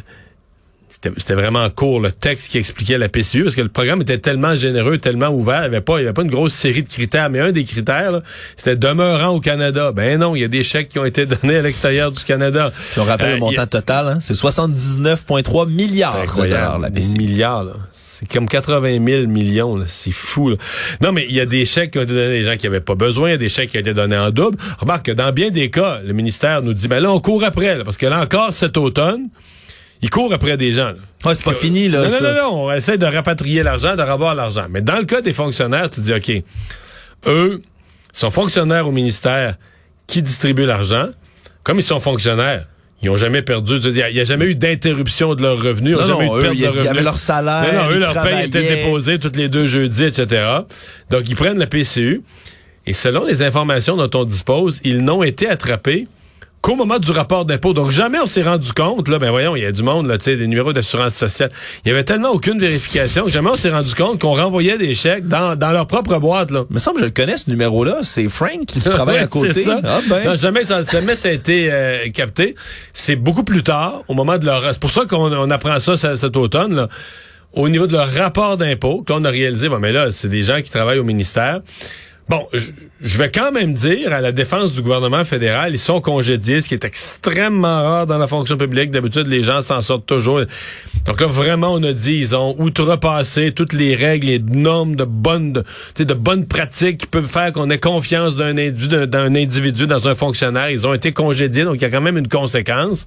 c'était 1.02 1.34
vraiment 1.34 1.68
court 1.70 2.00
le 2.00 2.10
texte 2.10 2.50
qui 2.50 2.58
expliquait 2.58 2.98
la 2.98 3.08
PCU 3.08 3.42
parce 3.44 3.54
que 3.54 3.60
le 3.60 3.68
programme 3.68 4.00
était 4.02 4.18
tellement 4.18 4.54
généreux, 4.54 4.98
tellement 4.98 5.28
ouvert, 5.28 5.58
il 5.66 5.70
n'y 5.70 5.76
avait 5.76 5.80
pas 5.80 5.98
il 5.98 6.02
y 6.02 6.06
avait 6.06 6.12
pas 6.14 6.22
une 6.22 6.30
grosse 6.30 6.54
série 6.54 6.82
de 6.82 6.88
critères, 6.88 7.30
mais 7.30 7.40
un 7.40 7.52
des 7.52 7.64
critères 7.64 8.20
c'était 8.56 8.76
demeurant 8.76 9.28
au 9.28 9.40
Canada. 9.40 9.92
Ben 9.92 10.18
non, 10.18 10.34
il 10.34 10.40
y 10.40 10.44
a 10.44 10.48
des 10.48 10.62
chèques 10.64 10.88
qui 10.88 10.98
ont 10.98 11.04
été 11.04 11.26
donnés 11.26 11.56
à 11.56 11.62
l'extérieur 11.62 12.10
du 12.12 12.22
Canada. 12.24 12.72
Puis 12.92 13.00
on 13.00 13.04
rappelle 13.04 13.26
Euh, 13.26 13.30
le 13.30 13.36
a- 13.36 13.40
montant 13.40 13.66
total, 13.66 14.08
hein, 14.08 14.18
c'est 14.20 14.34
79,3 14.34 15.68
milliards 15.68 16.22
de 16.22 16.36
dollars, 16.42 16.78
la 16.78 16.90
PCU. 16.90 17.18
milliards, 17.18 17.64
là. 17.64 17.72
C'est 18.18 18.26
comme 18.32 18.48
80 18.48 18.98
000 19.04 19.26
millions, 19.26 19.76
là. 19.76 19.84
C'est 19.88 20.10
fou, 20.12 20.48
là. 20.48 20.56
Non, 21.02 21.12
mais 21.12 21.26
il 21.28 21.34
y 21.34 21.40
a 21.40 21.44
des 21.44 21.66
chèques 21.66 21.90
qui 21.90 21.98
ont 21.98 22.02
été 22.02 22.14
donnés 22.14 22.26
à 22.26 22.30
des 22.30 22.44
gens 22.44 22.56
qui 22.56 22.64
n'avaient 22.66 22.80
pas 22.80 22.94
besoin. 22.94 23.28
Il 23.28 23.32
y 23.32 23.34
a 23.34 23.38
des 23.38 23.50
chèques 23.50 23.70
qui 23.72 23.76
ont 23.76 23.80
été 23.80 23.92
donnés 23.92 24.16
en 24.16 24.30
double. 24.30 24.56
Remarque 24.78 25.04
que 25.06 25.12
dans 25.12 25.30
bien 25.32 25.50
des 25.50 25.68
cas, 25.70 26.00
le 26.02 26.14
ministère 26.14 26.62
nous 26.62 26.72
dit, 26.72 26.88
ben 26.88 27.00
là, 27.00 27.12
on 27.12 27.20
court 27.20 27.44
après, 27.44 27.76
là, 27.76 27.84
parce 27.84 27.98
que 27.98 28.06
là 28.06 28.22
encore, 28.22 28.54
cet 28.54 28.78
automne, 28.78 29.28
il 30.02 30.10
court 30.10 30.32
après 30.32 30.56
des 30.56 30.72
gens. 30.72 30.92
Ouais, 31.24 31.34
c'est 31.34 31.44
pas 31.44 31.54
fini, 31.54 31.88
là. 31.88 31.98
Non, 31.98 32.04
non, 32.04 32.10
ça. 32.10 32.32
non, 32.32 32.42
non, 32.42 32.64
on 32.66 32.72
essaie 32.72 32.98
de 32.98 33.06
rapatrier 33.06 33.62
l'argent, 33.62 33.96
de 33.96 34.02
revoir 34.02 34.34
l'argent. 34.34 34.66
Mais 34.70 34.80
dans 34.82 34.98
le 34.98 35.04
cas 35.04 35.20
des 35.22 35.32
fonctionnaires, 35.32 35.90
tu 35.90 36.00
dis, 36.00 36.12
OK, 36.12 36.30
eux 37.26 37.62
sont 38.12 38.30
fonctionnaires 38.30 38.86
au 38.86 38.92
ministère 38.92 39.56
qui 40.06 40.22
distribuent 40.22 40.66
l'argent. 40.66 41.08
Comme 41.64 41.78
ils 41.78 41.82
sont 41.82 42.00
fonctionnaires, 42.00 42.66
ils 43.02 43.10
ont 43.10 43.16
jamais 43.16 43.42
perdu. 43.42 43.76
Il 43.84 43.92
n'y 43.92 44.02
a, 44.20 44.24
jamais 44.24 44.46
eu 44.46 44.54
d'interruption 44.54 45.34
de 45.34 45.42
leurs 45.42 45.60
revenus. 45.62 45.96
Ils 45.98 46.04
ont 46.04 46.08
Non, 46.08 46.20
jamais 46.20 46.26
non, 46.26 46.38
eu 46.38 46.42
de 46.42 46.42
perte 46.42 46.44
de 46.44 46.48
a- 46.50 46.54
il 46.54 46.60
y 46.60 46.66
revenus. 46.68 46.88
avait 46.90 47.02
leur 47.02 47.18
salaire, 47.18 47.72
Non, 47.74 47.82
non, 47.84 47.90
eux, 47.90 47.94
ils 47.94 47.98
leur 48.00 48.22
paye 48.22 48.46
était 48.46 48.62
déposée 48.76 49.18
tous 49.18 49.32
les 49.36 49.48
deux 49.48 49.66
jeudis, 49.66 50.04
etc. 50.04 50.44
Donc, 51.10 51.28
ils 51.28 51.36
prennent 51.36 51.58
la 51.58 51.66
PCU. 51.66 52.22
Et 52.86 52.94
selon 52.94 53.24
les 53.24 53.42
informations 53.42 53.96
dont 53.96 54.10
on 54.20 54.24
dispose, 54.24 54.80
ils 54.84 55.02
n'ont 55.02 55.24
été 55.24 55.48
attrapés 55.48 56.06
qu'au 56.66 56.74
moment 56.74 56.98
du 56.98 57.12
rapport 57.12 57.44
d'impôt. 57.44 57.72
Donc, 57.74 57.92
jamais 57.92 58.18
on 58.18 58.26
s'est 58.26 58.42
rendu 58.42 58.72
compte, 58.72 59.06
là, 59.08 59.20
ben 59.20 59.30
voyons, 59.30 59.54
il 59.54 59.62
y 59.62 59.66
a 59.66 59.70
du 59.70 59.84
monde, 59.84 60.08
là, 60.08 60.18
tu 60.18 60.24
sais, 60.24 60.36
des 60.36 60.48
numéros 60.48 60.72
d'assurance 60.72 61.14
sociale. 61.14 61.50
Il 61.84 61.88
y 61.88 61.92
avait 61.92 62.02
tellement 62.02 62.30
aucune 62.30 62.58
vérification 62.58 63.24
que 63.24 63.30
jamais 63.30 63.50
on 63.50 63.56
s'est 63.56 63.70
rendu 63.70 63.94
compte 63.94 64.20
qu'on 64.20 64.34
renvoyait 64.34 64.76
des 64.76 64.94
chèques 64.96 65.28
dans, 65.28 65.54
dans 65.54 65.70
leur 65.70 65.86
propre 65.86 66.18
boîte, 66.18 66.50
là. 66.50 66.64
Il 66.68 66.74
me 66.74 66.78
semble 66.80 66.96
que 66.96 67.02
je 67.02 67.06
le 67.06 67.12
connais, 67.12 67.36
ce 67.36 67.48
numéro-là. 67.50 67.98
C'est 68.02 68.28
Frank 68.28 68.66
qui 68.66 68.80
travaille 68.80 69.16
Ouais, 69.16 69.22
à 69.22 69.26
côté. 69.28 69.62
ça. 69.62 69.80
Ah, 69.84 70.00
ben. 70.08 70.24
Non, 70.24 70.34
jamais, 70.34 70.64
ça, 70.64 70.80
jamais 70.84 71.14
ça 71.14 71.28
a 71.28 71.32
été 71.32 71.68
euh, 71.70 72.08
capté. 72.12 72.56
C'est 72.92 73.14
beaucoup 73.16 73.44
plus 73.44 73.62
tard, 73.62 74.02
au 74.08 74.14
moment 74.14 74.36
de 74.36 74.44
leur... 74.46 74.64
C'est 74.72 74.80
pour 74.80 74.90
ça 74.90 75.02
qu'on 75.08 75.32
on 75.32 75.50
apprend 75.52 75.78
ça 75.78 75.96
ce- 75.96 76.16
cet 76.16 76.36
automne, 76.36 76.74
là. 76.74 76.88
Au 77.52 77.68
niveau 77.68 77.86
de 77.86 77.92
leur 77.92 78.12
rapport 78.12 78.56
d'impôt, 78.56 79.04
qu'on 79.06 79.24
a 79.24 79.30
réalisé, 79.30 79.68
bon, 79.68 79.78
mais 79.78 79.92
là, 79.92 80.10
c'est 80.10 80.28
des 80.28 80.42
gens 80.42 80.60
qui 80.62 80.70
travaillent 80.70 80.98
au 80.98 81.04
ministère. 81.04 81.60
Bon, 82.28 82.48
je- 82.52 83.18
vais 83.18 83.30
quand 83.30 83.52
même 83.52 83.72
dire, 83.72 84.12
à 84.12 84.20
la 84.20 84.32
défense 84.32 84.72
du 84.72 84.82
gouvernement 84.82 85.24
fédéral, 85.24 85.72
ils 85.74 85.78
sont 85.78 86.00
congédiés, 86.00 86.60
ce 86.60 86.66
qui 86.66 86.74
est 86.74 86.84
extrêmement 86.84 87.82
rare 87.82 88.06
dans 88.06 88.18
la 88.18 88.26
fonction 88.26 88.56
publique. 88.56 88.90
D'habitude, 88.90 89.28
les 89.28 89.44
gens 89.44 89.62
s'en 89.62 89.80
sortent 89.80 90.06
toujours. 90.06 90.40
Donc 91.04 91.20
là, 91.20 91.28
vraiment, 91.28 91.72
on 91.72 91.82
a 91.84 91.92
dit, 91.92 92.14
ils 92.14 92.34
ont 92.34 92.56
outrepassé 92.60 93.52
toutes 93.52 93.72
les 93.72 93.94
règles 93.94 94.28
et 94.28 94.40
normes 94.40 94.96
de 94.96 95.04
bonnes, 95.04 95.52
de, 95.52 96.14
bonnes 96.14 96.46
pratiques 96.46 96.98
qui 96.98 97.06
peuvent 97.06 97.28
faire 97.28 97.52
qu'on 97.52 97.70
ait 97.70 97.78
confiance 97.78 98.34
d'un 98.34 98.58
individu, 98.58 98.96
individu 99.14 99.86
dans 99.86 100.08
un 100.08 100.16
fonctionnaire. 100.16 100.70
Ils 100.70 100.84
ont 100.84 100.94
été 100.94 101.12
congédiés, 101.12 101.62
donc 101.62 101.76
il 101.76 101.82
y 101.82 101.84
a 101.84 101.90
quand 101.90 102.00
même 102.00 102.18
une 102.18 102.28
conséquence. 102.28 103.06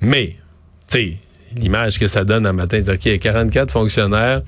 Mais, 0.00 0.36
tu 0.88 0.98
sais, 0.98 1.16
l'image 1.56 1.98
que 1.98 2.06
ça 2.06 2.22
donne 2.22 2.46
un 2.46 2.52
matin, 2.52 2.80
c'est 2.84 2.92
OK, 2.92 3.04
il 3.06 3.12
y 3.12 3.14
a 3.16 3.18
44 3.18 3.72
fonctionnaires 3.72 4.42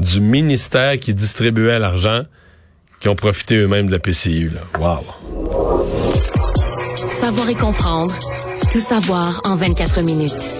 du 0.00 0.20
ministère 0.20 0.98
qui 0.98 1.14
distribuaient 1.14 1.78
l'argent 1.78 2.24
qui 3.02 3.08
ont 3.08 3.16
profité 3.16 3.56
eux-mêmes 3.56 3.88
de 3.88 3.92
la 3.92 3.98
PCU. 3.98 4.52
Wow. 4.78 5.04
Savoir 7.10 7.48
et 7.48 7.56
comprendre. 7.56 8.14
Tout 8.70 8.78
savoir 8.78 9.42
en 9.44 9.56
24 9.56 10.02
minutes. 10.02 10.54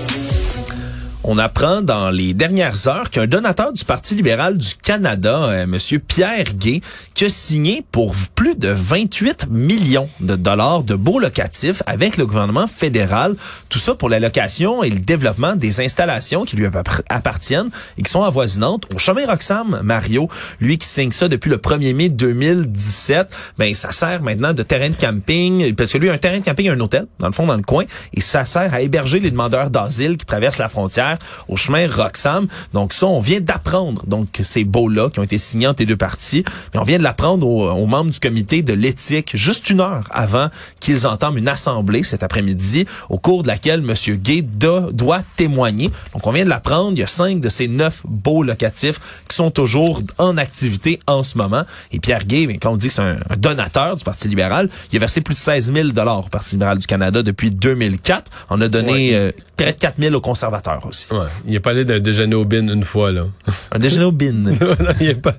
On 1.25 1.39
apprend 1.39 1.83
dans 1.83 2.11
les 2.11 2.35
dernières 2.35 2.89
heures 2.89 3.09
qu'un 3.09 3.29
donateur 3.29 3.73
du 3.73 3.85
Parti 3.85 4.17
libéral 4.17 4.59
du 4.59 4.75
Canada, 4.75 5.45
euh, 5.45 5.67
Monsieur 5.69 6.01
Pierre 6.01 6.53
Gay, 6.55 6.81
qui 7.15 7.27
a 7.27 7.29
signé 7.29 7.85
pour 7.93 8.13
plus 8.35 8.57
de 8.57 8.71
28 8.71 9.47
millions 9.49 10.09
de 10.19 10.35
dollars 10.35 10.83
de 10.83 10.97
baux 10.97 11.21
locatifs 11.21 11.81
avec 11.87 12.17
le 12.17 12.27
gouvernement 12.27 12.67
fédéral. 12.67 13.37
Tout 13.69 13.79
ça 13.79 13.95
pour 13.95 14.09
la 14.09 14.19
location 14.19 14.83
et 14.83 14.91
le 14.91 14.99
développement 14.99 15.55
des 15.55 15.81
installations 15.81 16.45
qui 16.45 16.57
lui 16.57 16.67
appar- 16.67 17.03
appartiennent 17.09 17.71
et 17.99 18.03
qui 18.03 18.11
sont 18.11 18.25
avoisinantes 18.25 18.87
au 18.93 18.99
chemin 18.99 19.25
Roxham, 19.25 19.81
Mario. 19.85 20.29
Lui 20.61 20.77
qui 20.77 20.89
signe 20.89 21.13
ça 21.13 21.29
depuis 21.29 21.51
le 21.51 21.59
1er 21.59 21.95
mai 21.95 22.09
2017, 22.09 23.29
ben 23.59 23.73
ça 23.77 23.93
sert 23.93 24.23
maintenant 24.23 24.55
de 24.55 24.65
terrain 24.65 24.91
de 24.91 24.97
camping, 24.97 25.73
parce 25.77 25.93
que 25.93 25.99
lui, 25.99 26.11
un 26.11 26.19
terrain 26.19 26.41
de 26.41 26.45
camping, 26.45 26.69
un 26.69 26.81
hôtel, 26.81 27.07
dans 27.21 27.29
le 27.29 27.33
fond, 27.33 27.47
dans 27.47 27.55
le 27.57 27.63
coin, 27.63 27.85
et 28.13 28.21
ça 28.21 28.45
sert 28.45 28.75
à 28.75 28.81
héberger 28.81 29.21
les 29.21 29.31
demandeurs 29.31 29.71
d'asile 29.71 30.17
qui 30.17 30.27
traversent 30.27 30.59
la 30.59 30.69
frontière 30.69 31.12
hier 31.13 31.19
au 31.49 31.57
chemin 31.57 31.87
Roxham. 31.89 32.47
Donc 32.73 32.93
ça, 32.93 33.07
on 33.07 33.21
vient 33.21 33.41
d'apprendre 33.41 34.05
donc 34.07 34.29
ces 34.43 34.65
baux-là 34.65 35.11
qui 35.11 35.19
ont 35.21 35.23
été 35.23 35.39
signés 35.39 35.67
entre 35.67 35.81
les 35.81 35.87
deux 35.87 35.97
parties. 35.97 36.45
Mais 36.75 36.81
on 36.81 36.85
vient 36.85 36.99
de 36.99 37.03
l'apprendre 37.03 37.47
aux, 37.47 37.69
aux 37.71 37.87
membres 37.87 38.11
du 38.11 38.21
comité 38.21 38.63
de 38.63 38.73
l'éthique 38.73 39.31
juste 39.35 39.71
une 39.71 39.81
heure 39.81 40.05
avant 40.11 40.49
qu'ils 40.81 41.07
entament 41.07 41.37
une 41.39 41.49
assemblée 41.49 42.03
cet 42.03 42.23
après-midi 42.23 42.87
au 43.09 43.19
cours 43.19 43.43
de 43.43 43.49
laquelle 43.49 43.81
M. 43.81 43.95
Gay 44.19 44.43
do- 44.43 44.91
doit 44.93 45.23
témoigner. 45.37 45.91
Donc 46.15 46.27
on 46.27 46.33
vient 46.33 46.45
de 46.45 46.49
l'apprendre. 46.51 46.93
Il 46.93 46.99
y 46.99 47.03
a 47.03 47.07
cinq 47.07 47.41
de 47.41 47.49
ces 47.49 47.69
neuf 47.69 48.03
baux 48.07 48.43
locatifs 48.43 49.01
qui 49.29 49.37
sont 49.37 49.51
toujours 49.51 50.01
en 50.19 50.37
activité 50.37 50.99
en 51.07 51.23
ce 51.23 51.39
moment. 51.39 51.63
Et 51.93 51.99
Pierre 52.01 52.25
Gay, 52.25 52.47
ben, 52.47 52.59
quand 52.61 52.73
on 52.73 52.77
dit 52.77 52.89
que 52.89 52.95
c'est 52.95 53.03
un, 53.03 53.17
un 53.31 53.37
donateur 53.37 53.97
du 53.97 54.05
Parti 54.05 54.29
libéral, 54.29 54.69
il 54.93 54.97
a 54.97 55.01
versé 55.01 55.21
plus 55.21 55.35
de 55.35 55.39
16 55.41 55.73
000 55.73 55.89
dollars 55.89 56.21
au 56.27 56.29
Parti 56.29 56.53
libéral 56.53 56.79
du 56.79 56.87
Canada 56.87 57.23
depuis 57.23 57.51
2004. 57.51 58.31
On 58.51 58.61
a 58.61 58.69
donné 58.69 58.93
Ouais. 58.93 59.11
euh, 59.15 59.31
près 59.57 59.73
de 59.73 59.79
4 59.79 59.95
000 59.99 60.15
aux 60.15 60.21
conservateurs 60.21 60.85
aussi. 60.87 61.02
Ouais. 61.11 61.27
Il 61.47 61.55
est 61.55 61.61
pas 61.61 61.71
allé 61.71 61.85
d'un 61.85 61.99
déjeuner 62.01 62.35
au 62.35 62.45
bin 62.45 62.69
une 62.69 62.85
fois, 62.85 63.11
là. 63.13 63.27
Un 63.71 63.79
déjeuner 63.79 64.05
au 64.05 64.13
bin. 64.13 64.33
Non, 64.33 64.55
il 65.01 65.09
est 65.09 65.15
pas, 65.21 65.35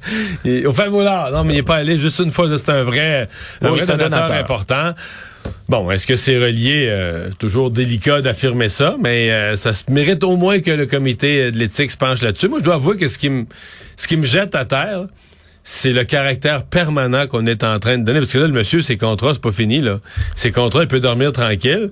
il- 0.45 0.65
au 0.67 0.73
fait, 0.73 0.87
voilà. 0.89 1.29
Non, 1.31 1.43
mais 1.43 1.53
il 1.53 1.57
est 1.59 1.63
pas 1.63 1.75
allé 1.77 1.97
juste 1.97 2.19
une 2.19 2.31
fois. 2.31 2.47
C'est 2.57 2.71
un 2.71 2.83
vrai, 2.83 3.29
un 3.61 3.65
Oui, 3.71 3.77
vrai 3.77 3.79
c'est 3.85 3.91
un 3.91 3.97
donateur, 3.97 4.27
donateur. 4.27 4.37
important. 4.37 4.93
Bon, 5.69 5.89
est-ce 5.91 6.05
que 6.07 6.15
c'est 6.15 6.37
relié? 6.37 6.87
euh, 6.89 7.29
toujours 7.39 7.69
délicat 7.71 8.21
d'affirmer 8.21 8.69
ça, 8.69 8.95
mais 9.01 9.31
euh, 9.31 9.55
ça 9.55 9.73
se 9.73 9.83
mérite 9.89 10.23
au 10.23 10.35
moins 10.37 10.59
que 10.59 10.71
le 10.71 10.85
comité 10.85 11.51
de 11.51 11.57
l'éthique 11.57 11.91
se 11.91 11.97
penche 11.97 12.21
là-dessus. 12.21 12.47
Moi, 12.47 12.59
je 12.59 12.63
dois 12.63 12.75
avouer 12.75 12.97
que 12.97 13.07
ce 13.07 13.17
qui 13.17 13.29
me, 13.29 13.45
ce 13.97 14.07
qui 14.07 14.15
me 14.17 14.25
jette 14.25 14.55
à 14.55 14.65
terre, 14.65 15.05
c'est 15.63 15.93
le 15.93 16.03
caractère 16.03 16.63
permanent 16.65 17.25
qu'on 17.27 17.45
est 17.45 17.63
en 17.63 17.79
train 17.79 17.97
de 17.97 18.03
donner. 18.03 18.19
Parce 18.19 18.31
que 18.33 18.37
là, 18.37 18.47
le 18.47 18.53
monsieur, 18.53 18.81
ses 18.81 18.97
contrats, 18.97 19.33
c'est 19.33 19.41
pas 19.41 19.51
fini, 19.51 19.79
là. 19.79 19.99
Ses 20.35 20.51
contrats, 20.51 20.81
il 20.83 20.87
peut 20.87 20.99
dormir 20.99 21.31
tranquille. 21.31 21.89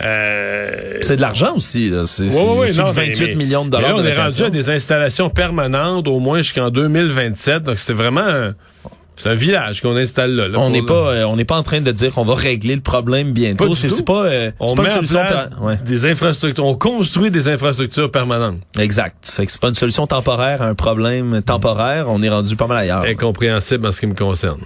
Euh, 0.00 0.98
C'est 1.00 1.16
de 1.16 1.20
l'argent 1.20 1.54
aussi. 1.56 1.88
là. 1.90 2.04
C'est 2.06 2.24
Ouais, 2.24 2.30
ouais, 2.34 2.42
ouais, 2.42 2.66
au-dessus 2.66 2.78
de 2.80 2.84
non, 2.84 2.92
mais- 2.96 3.06
28 3.06 3.26
mais- 3.28 3.34
millions 3.36 3.64
de 3.64 3.70
dollars 3.70 3.90
là, 3.90 3.96
on 3.96 4.02
de 4.02 4.08
est 4.08 4.14
rendu 4.20 4.42
à 4.44 4.50
des 4.50 4.70
installations 4.70 5.30
permanentes 5.30 6.08
au 6.08 6.18
moins 6.18 6.38
jusqu'en 6.38 6.70
2027. 6.70 7.62
Donc, 7.62 7.78
c'était 7.78 7.92
vraiment 7.92 8.26
un, 8.26 8.54
c'est 9.22 9.28
un 9.30 9.34
village 9.34 9.80
qu'on 9.80 9.96
installe 9.96 10.32
là. 10.34 10.48
là, 10.48 10.58
On 10.58 10.62
pour- 10.62 10.70
n'est 10.70 10.82
pas, 10.82 10.94
euh, 11.12 11.24
on 11.24 11.36
n'est 11.36 11.44
pas 11.44 11.56
en 11.56 11.62
train 11.62 11.80
de 11.80 11.92
dire 11.92 12.12
qu'on 12.12 12.24
va 12.24 12.34
régler 12.34 12.74
le 12.74 12.80
problème 12.80 13.32
bientôt. 13.32 13.74
C'est 13.74 14.04
pas, 14.04 14.24
euh, 14.26 14.50
on 14.58 14.74
pas 14.74 14.82
met 14.82 14.88
une 14.88 14.92
en 14.92 14.96
solution. 14.96 15.20
place 15.20 15.46
per- 15.48 15.64
ouais. 15.64 15.78
des 15.84 16.06
infrastructures. 16.06 16.64
On 16.66 16.74
construit 16.74 17.30
des 17.30 17.48
infrastructures 17.48 18.10
permanentes. 18.10 18.58
Exact. 18.78 19.16
C'est 19.22 19.58
pas 19.60 19.68
une 19.68 19.74
solution 19.74 20.06
temporaire 20.06 20.62
à 20.62 20.66
un 20.66 20.74
problème 20.74 21.40
temporaire. 21.42 22.06
On 22.08 22.22
est 22.22 22.28
rendu 22.28 22.56
pas 22.56 22.66
mal 22.66 22.78
ailleurs. 22.78 23.02
Incompréhensible 23.04 23.86
en 23.86 23.92
ce 23.92 24.00
qui 24.00 24.06
me 24.06 24.14
concerne. 24.14 24.58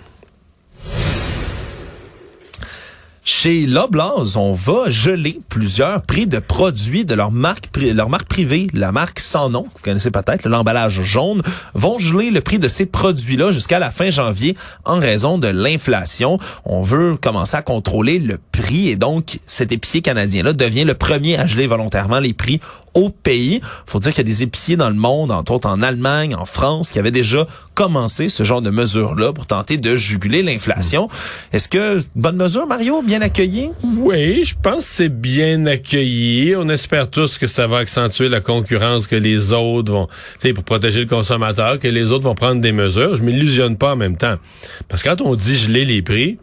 Chez 3.29 3.67
Loblaws, 3.67 4.37
on 4.37 4.53
va 4.53 4.89
geler 4.89 5.41
plusieurs 5.49 6.03
prix 6.03 6.29
de 6.29 6.39
produits 6.39 7.05
de 7.05 7.17
leur 7.17 7.33
marque, 7.33 7.69
leur 7.77 8.09
marque 8.09 8.29
privée, 8.29 8.69
la 8.73 8.93
marque 8.93 9.19
sans 9.19 9.51
nom, 9.51 9.65
vous 9.65 9.83
connaissez 9.83 10.13
peut-être, 10.13 10.49
l'emballage 10.49 11.03
jaune, 11.03 11.43
vont 11.75 11.99
geler 11.99 12.31
le 12.31 12.41
prix 12.41 12.61
de 12.61 12.69
ces 12.69 12.87
produits-là 12.87 13.51
jusqu'à 13.51 13.81
la 13.81 13.91
fin 13.91 14.13
janvier 14.13 14.57
en 14.85 15.01
raison 15.01 15.39
de 15.39 15.49
l'inflation. 15.49 16.39
On 16.65 16.83
veut 16.83 17.17
commencer 17.21 17.57
à 17.57 17.63
contrôler 17.63 18.21
le 18.21 18.39
prix 18.53 18.91
et 18.91 18.97
donc 18.97 19.41
cet 19.45 19.73
épicier 19.73 20.03
canadien-là 20.03 20.53
devient 20.53 20.85
le 20.85 20.95
premier 20.95 21.37
à 21.37 21.49
geler 21.49 21.67
volontairement 21.67 22.21
les 22.21 22.33
prix 22.33 22.61
au 22.97 23.11
pays. 23.11 23.61
Faut 23.87 24.01
dire 24.01 24.13
qu'il 24.13 24.27
y 24.27 24.29
a 24.29 24.33
des 24.33 24.43
épiciers 24.43 24.77
dans 24.77 24.89
le 24.89 24.97
monde, 24.97 25.31
entre 25.31 25.53
autres 25.53 25.69
en 25.69 25.83
Allemagne, 25.83 26.35
en 26.35 26.47
France, 26.47 26.91
qui 26.91 26.99
avaient 26.99 27.13
déjà 27.13 27.47
commencé 27.75 28.31
ce 28.31 28.43
genre 28.43 28.63
de 28.63 28.71
mesures-là 28.71 29.35
pour 29.35 29.47
tenter 29.47 29.77
de 29.77 29.97
juguler 29.97 30.43
l'inflation. 30.43 31.09
Est-ce 31.53 31.69
que 31.69 32.01
bonne 32.17 32.37
mesure, 32.37 32.67
Mario, 32.67 33.03
bien 33.03 33.21
accueilli? 33.21 33.71
Oui, 33.99 34.45
je 34.45 34.55
pense 34.61 34.79
que 34.79 34.91
c'est 34.91 35.09
bien 35.11 35.67
accueilli. 35.67 36.57
On 36.57 36.69
espère 36.71 37.11
tous 37.11 37.37
que 37.37 37.47
ça 37.47 37.67
va 37.67 37.79
accentuer 37.79 38.31
la 38.31 38.41
concurrence, 38.41 39.07
que 39.07 39.17
les 39.17 39.53
autres 39.53 39.93
vont, 39.93 40.07
tu 40.07 40.49
sais, 40.49 40.53
pour 40.55 40.65
protéger 40.65 41.01
le 41.01 41.07
consommateur, 41.07 41.79
que 41.79 41.89
les 41.89 42.13
autres 42.13 42.25
vont 42.25 42.35
prendre 42.35 42.63
des 42.63 42.73
mesures. 42.73 43.15
Je 43.17 43.23
m'illusionne 43.23 43.77
pas 43.77 43.93
en 43.93 43.97
même 43.97 44.17
temps. 44.17 44.37
Parce 44.89 45.03
que 45.03 45.11
quand 45.11 45.21
on 45.21 45.35
dit 45.35 45.57
geler 45.59 45.85
les 45.85 46.01
prix, 46.01 46.39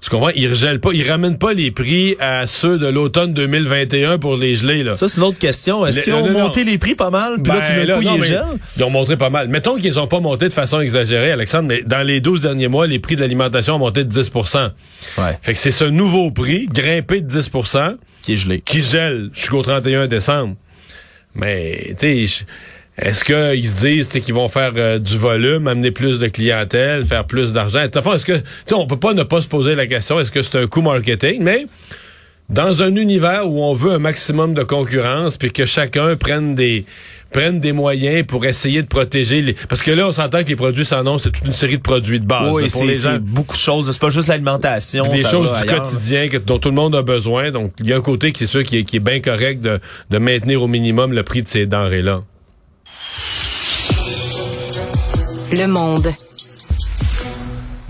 tu 0.00 0.10
comprends, 0.10 0.28
ils 0.30 0.48
regèlent 0.48 0.78
pas, 0.80 0.90
ils 0.92 1.08
ramènent 1.08 1.38
pas 1.38 1.52
les 1.52 1.72
prix 1.72 2.14
à 2.20 2.46
ceux 2.46 2.78
de 2.78 2.86
l'automne 2.86 3.34
2021 3.34 4.18
pour 4.18 4.36
les 4.36 4.54
geler, 4.54 4.84
là. 4.84 4.94
Ça, 4.94 5.08
c'est 5.08 5.16
une 5.18 5.26
autre 5.26 5.38
question. 5.38 5.84
Est-ce 5.84 6.02
qu'ils 6.02 6.12
ont 6.12 6.24
non, 6.24 6.32
non, 6.32 6.38
monté 6.44 6.62
les 6.62 6.78
prix 6.78 6.94
pas 6.94 7.10
mal, 7.10 7.42
puis 7.42 7.52
là, 7.52 7.60
Ben, 7.60 7.98
coup, 7.98 8.04
non, 8.04 8.14
ils 8.14 8.20
mais 8.20 8.26
gèlent? 8.28 8.44
Ils 8.76 8.84
ont 8.84 8.90
montré 8.90 9.16
pas 9.16 9.28
mal. 9.30 9.48
Mettons 9.48 9.76
qu'ils 9.76 9.98
ont 9.98 10.06
pas 10.06 10.20
monté 10.20 10.48
de 10.48 10.54
façon 10.54 10.80
exagérée, 10.80 11.32
Alexandre, 11.32 11.68
mais 11.68 11.82
dans 11.84 12.06
les 12.06 12.20
12 12.20 12.42
derniers 12.42 12.68
mois, 12.68 12.86
les 12.86 13.00
prix 13.00 13.16
de 13.16 13.20
l'alimentation 13.22 13.74
ont 13.74 13.78
monté 13.80 14.04
de 14.04 14.08
10 14.08 14.30
Ouais. 15.18 15.38
Fait 15.42 15.54
que 15.54 15.58
c'est 15.58 15.72
ce 15.72 15.84
nouveau 15.84 16.30
prix, 16.30 16.68
grimpé 16.72 17.20
de 17.20 17.26
10 17.26 17.50
Qui 18.22 18.34
est 18.34 18.36
gelé. 18.36 18.60
qui 18.60 18.82
gèle 18.82 19.30
jusqu'au 19.34 19.62
31 19.62 20.06
décembre. 20.06 20.54
Mais, 21.34 21.94
tu 21.98 22.26
sais, 22.28 22.44
est-ce 22.98 23.24
qu'ils 23.24 23.68
se 23.68 23.80
disent 23.80 24.08
qu'ils 24.08 24.34
vont 24.34 24.48
faire 24.48 24.72
euh, 24.76 24.98
du 24.98 25.18
volume, 25.18 25.68
amener 25.68 25.92
plus 25.92 26.18
de 26.18 26.26
clientèle, 26.26 27.04
faire 27.04 27.24
plus 27.24 27.52
d'argent? 27.52 27.84
Enfin, 27.96 28.14
est-ce 28.14 28.26
que, 28.26 28.40
on 28.72 28.86
peut 28.86 28.98
pas 28.98 29.14
ne 29.14 29.22
pas 29.22 29.40
se 29.40 29.46
poser 29.46 29.74
la 29.76 29.86
question, 29.86 30.18
est-ce 30.18 30.32
que 30.32 30.42
c'est 30.42 30.58
un 30.58 30.66
coup 30.66 30.82
marketing? 30.82 31.42
Mais, 31.42 31.66
dans 32.48 32.82
un 32.82 32.96
univers 32.96 33.46
où 33.46 33.62
on 33.62 33.74
veut 33.74 33.92
un 33.92 33.98
maximum 33.98 34.52
de 34.52 34.64
concurrence, 34.64 35.36
puis 35.36 35.52
que 35.52 35.64
chacun 35.64 36.16
prenne 36.16 36.54
des 36.54 36.84
prenne 37.30 37.60
des 37.60 37.72
moyens 37.72 38.26
pour 38.26 38.46
essayer 38.46 38.80
de 38.80 38.86
protéger 38.86 39.42
les... 39.42 39.52
Parce 39.52 39.82
que 39.82 39.90
là, 39.90 40.08
on 40.08 40.12
s'entend 40.12 40.42
que 40.42 40.48
les 40.48 40.56
produits 40.56 40.86
sans 40.86 41.02
nom, 41.02 41.18
c'est 41.18 41.30
toute 41.30 41.44
une 41.44 41.52
série 41.52 41.76
de 41.76 41.82
produits 41.82 42.20
de 42.20 42.26
base. 42.26 42.54
oui, 42.54 42.62
là, 42.62 42.68
pour 42.70 42.80
c'est 42.80 42.86
les 42.86 42.94
c'est 42.94 43.10
gens 43.10 43.18
beaucoup 43.20 43.54
de 43.54 43.60
choses. 43.60 43.90
C'est 43.92 44.00
pas 44.00 44.08
juste 44.08 44.28
l'alimentation. 44.28 45.06
des 45.08 45.18
choses 45.18 45.52
du 45.52 45.58
ailleurs. 45.58 45.82
quotidien 45.82 46.28
que, 46.28 46.38
dont 46.38 46.58
tout 46.58 46.70
le 46.70 46.74
monde 46.74 46.94
a 46.94 47.02
besoin. 47.02 47.50
Donc, 47.50 47.72
il 47.80 47.86
y 47.86 47.92
a 47.92 47.96
un 47.96 48.00
côté 48.00 48.32
qui 48.32 48.44
est 48.44 48.46
sûr 48.46 48.64
qui 48.64 48.78
est, 48.78 48.84
qui 48.84 48.96
est 48.96 49.00
bien 49.00 49.20
correct 49.20 49.60
de, 49.60 49.78
de 50.08 50.18
maintenir 50.18 50.62
au 50.62 50.68
minimum 50.68 51.12
le 51.12 51.22
prix 51.22 51.42
de 51.42 51.48
ces 51.48 51.66
denrées-là. 51.66 52.22
Le 55.52 55.66
monde. 55.66 56.12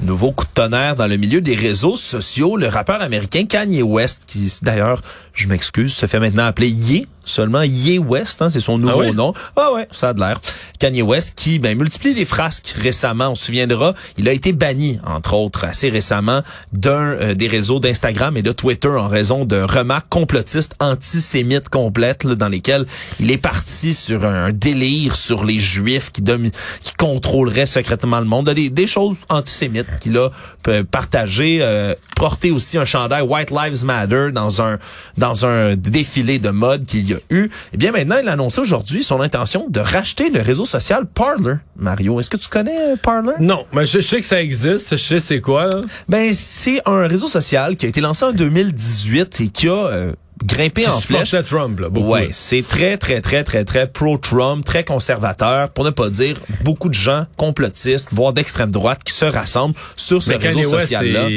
Nouveau 0.01 0.31
coup 0.33 0.45
de 0.47 0.51
tonnerre 0.55 0.95
dans 0.97 1.07
le 1.07 1.17
milieu 1.17 1.41
des 1.41 1.55
réseaux 1.57 1.97
sociaux. 1.97 2.57
Le 2.57 2.69
rappeur 2.69 3.03
américain 3.03 3.45
Kanye 3.45 3.83
West, 3.83 4.23
qui 4.27 4.51
d'ailleurs, 4.63 5.03
je 5.35 5.49
m'excuse, 5.49 5.93
se 5.93 6.07
fait 6.07 6.21
maintenant 6.21 6.47
appeler 6.47 6.69
Ye, 6.71 7.07
seulement 7.25 7.63
Ye 7.63 7.99
West, 7.99 8.41
hein, 8.41 8.49
c'est 8.49 8.61
son 8.61 8.79
nouveau 8.79 9.03
Ah 9.03 9.09
oui? 9.09 9.15
nom. 9.15 9.35
Ah 9.57 9.73
ouais, 9.75 9.87
ça 9.91 10.11
a 10.11 10.13
de 10.15 10.21
l'air. 10.21 10.41
Kanye 10.79 11.03
West 11.03 11.35
qui 11.37 11.59
ben, 11.59 11.77
multiplie 11.77 12.15
les 12.15 12.25
frasques 12.25 12.75
récemment. 12.77 13.31
On 13.31 13.35
se 13.35 13.47
souviendra, 13.47 13.95
il 14.17 14.29
a 14.29 14.33
été 14.33 14.53
banni, 14.53 14.99
entre 15.07 15.35
autres, 15.35 15.65
assez 15.65 15.89
récemment, 15.91 16.43
d'un 16.73 17.13
euh, 17.15 17.35
des 17.35 17.49
réseaux 17.49 17.81
d'Instagram 17.81 18.37
et 18.37 18.43
de 18.43 18.53
Twitter 18.53 18.89
en 18.89 19.09
raison 19.09 19.45
de 19.45 19.57
remarques 19.57 20.09
complotistes 20.09 20.75
antisémites 20.81 21.69
complètes 21.69 22.25
là, 22.25 22.35
dans 22.35 22.49
lesquelles 22.49 22.87
il 23.21 23.31
est 23.31 23.39
parti 23.39 23.95
sur 23.95 24.25
un 24.25 24.53
délire 24.53 25.17
sur 25.17 25.45
les 25.45 25.59
Juifs 25.59 26.11
qui, 26.13 26.23
qui 26.23 26.93
contrôleraient 26.97 27.67
secrètement 27.67 28.21
le 28.21 28.27
monde. 28.27 28.51
Des, 28.51 28.71
des 28.71 28.87
choses 28.87 29.19
antisémites 29.29 29.99
qu'il 30.01 30.17
a 30.17 30.31
euh, 30.69 30.85
partagées, 30.85 31.59
euh, 31.61 31.95
porté 32.17 32.51
aussi 32.51 32.79
un 32.79 32.85
chandail 32.85 33.23
White 33.23 33.51
Lives 33.51 33.85
Matter 33.85 34.31
dans 34.33 34.63
un 34.63 34.79
dans 35.17 35.47
un 35.47 35.77
défilé 35.77 36.39
de 36.39 36.51
mode 36.51 36.85
qu'il 36.85 37.09
y 37.09 37.15
a 37.15 37.19
eu. 37.31 37.51
Eh 37.73 37.77
bien 37.77 37.93
maintenant, 37.93 38.17
il 38.23 38.29
a 38.29 38.33
annoncé 38.33 38.61
aujourd'hui 38.61 39.03
son 39.03 39.21
intention 39.21 39.67
de 39.69 39.81
racheter 39.81 40.31
le 40.31 40.41
réseau 40.41 40.65
social 40.69 41.07
Parler. 41.07 41.57
Mario, 41.77 42.21
est-ce 42.21 42.31
que 42.31 42.37
tu 42.37 42.49
connais 42.49 42.93
euh, 42.93 42.97
Parler? 42.97 43.35
Non, 43.41 43.67
mais 43.73 43.87
je, 43.87 44.01
sais 44.01 44.21
que 44.21 44.27
ça 44.27 44.41
existe. 44.41 44.93
Je 44.93 44.97
sais 44.97 45.21
c'est 45.21 45.41
quoi, 45.41 45.67
là. 45.67 45.81
Ben, 46.09 46.33
c'est 46.33 46.81
un 46.87 47.07
réseau 47.07 47.29
social 47.29 47.77
qui 47.77 47.87
a 47.87 47.89
été 47.89 48.01
lancé 48.01 48.25
en 48.25 48.33
2018 48.33 49.41
et 49.41 49.49
qui 49.49 49.69
a 49.69 49.87
euh, 49.87 50.13
grimpé 50.45 50.87
en 50.87 51.01
flèche. 51.01 51.31
supportait 51.31 51.49
Trump, 51.49 51.81
là, 51.81 51.89
beaucoup. 51.89 52.13
Ouais, 52.13 52.29
c'est 52.33 52.67
très, 52.67 52.97
très, 52.97 53.21
très, 53.21 53.45
très, 53.45 53.65
très 53.65 53.87
pro-Trump, 53.87 54.65
très 54.65 54.85
conservateur, 54.85 55.71
pour 55.71 55.85
ne 55.85 55.91
pas 55.91 56.09
dire 56.11 56.37
beaucoup 56.63 56.89
de 56.89 56.95
gens 56.95 57.25
complotistes, 57.37 58.09
voire 58.13 58.33
d'extrême 58.33 58.71
droite, 58.71 59.01
qui 59.05 59.13
se 59.13 59.25
rassemblent 59.25 59.75
sur 59.97 60.23
ce 60.23 60.31
Mais 60.31 60.37
réseau 60.37 60.63
social-là. 60.63 61.29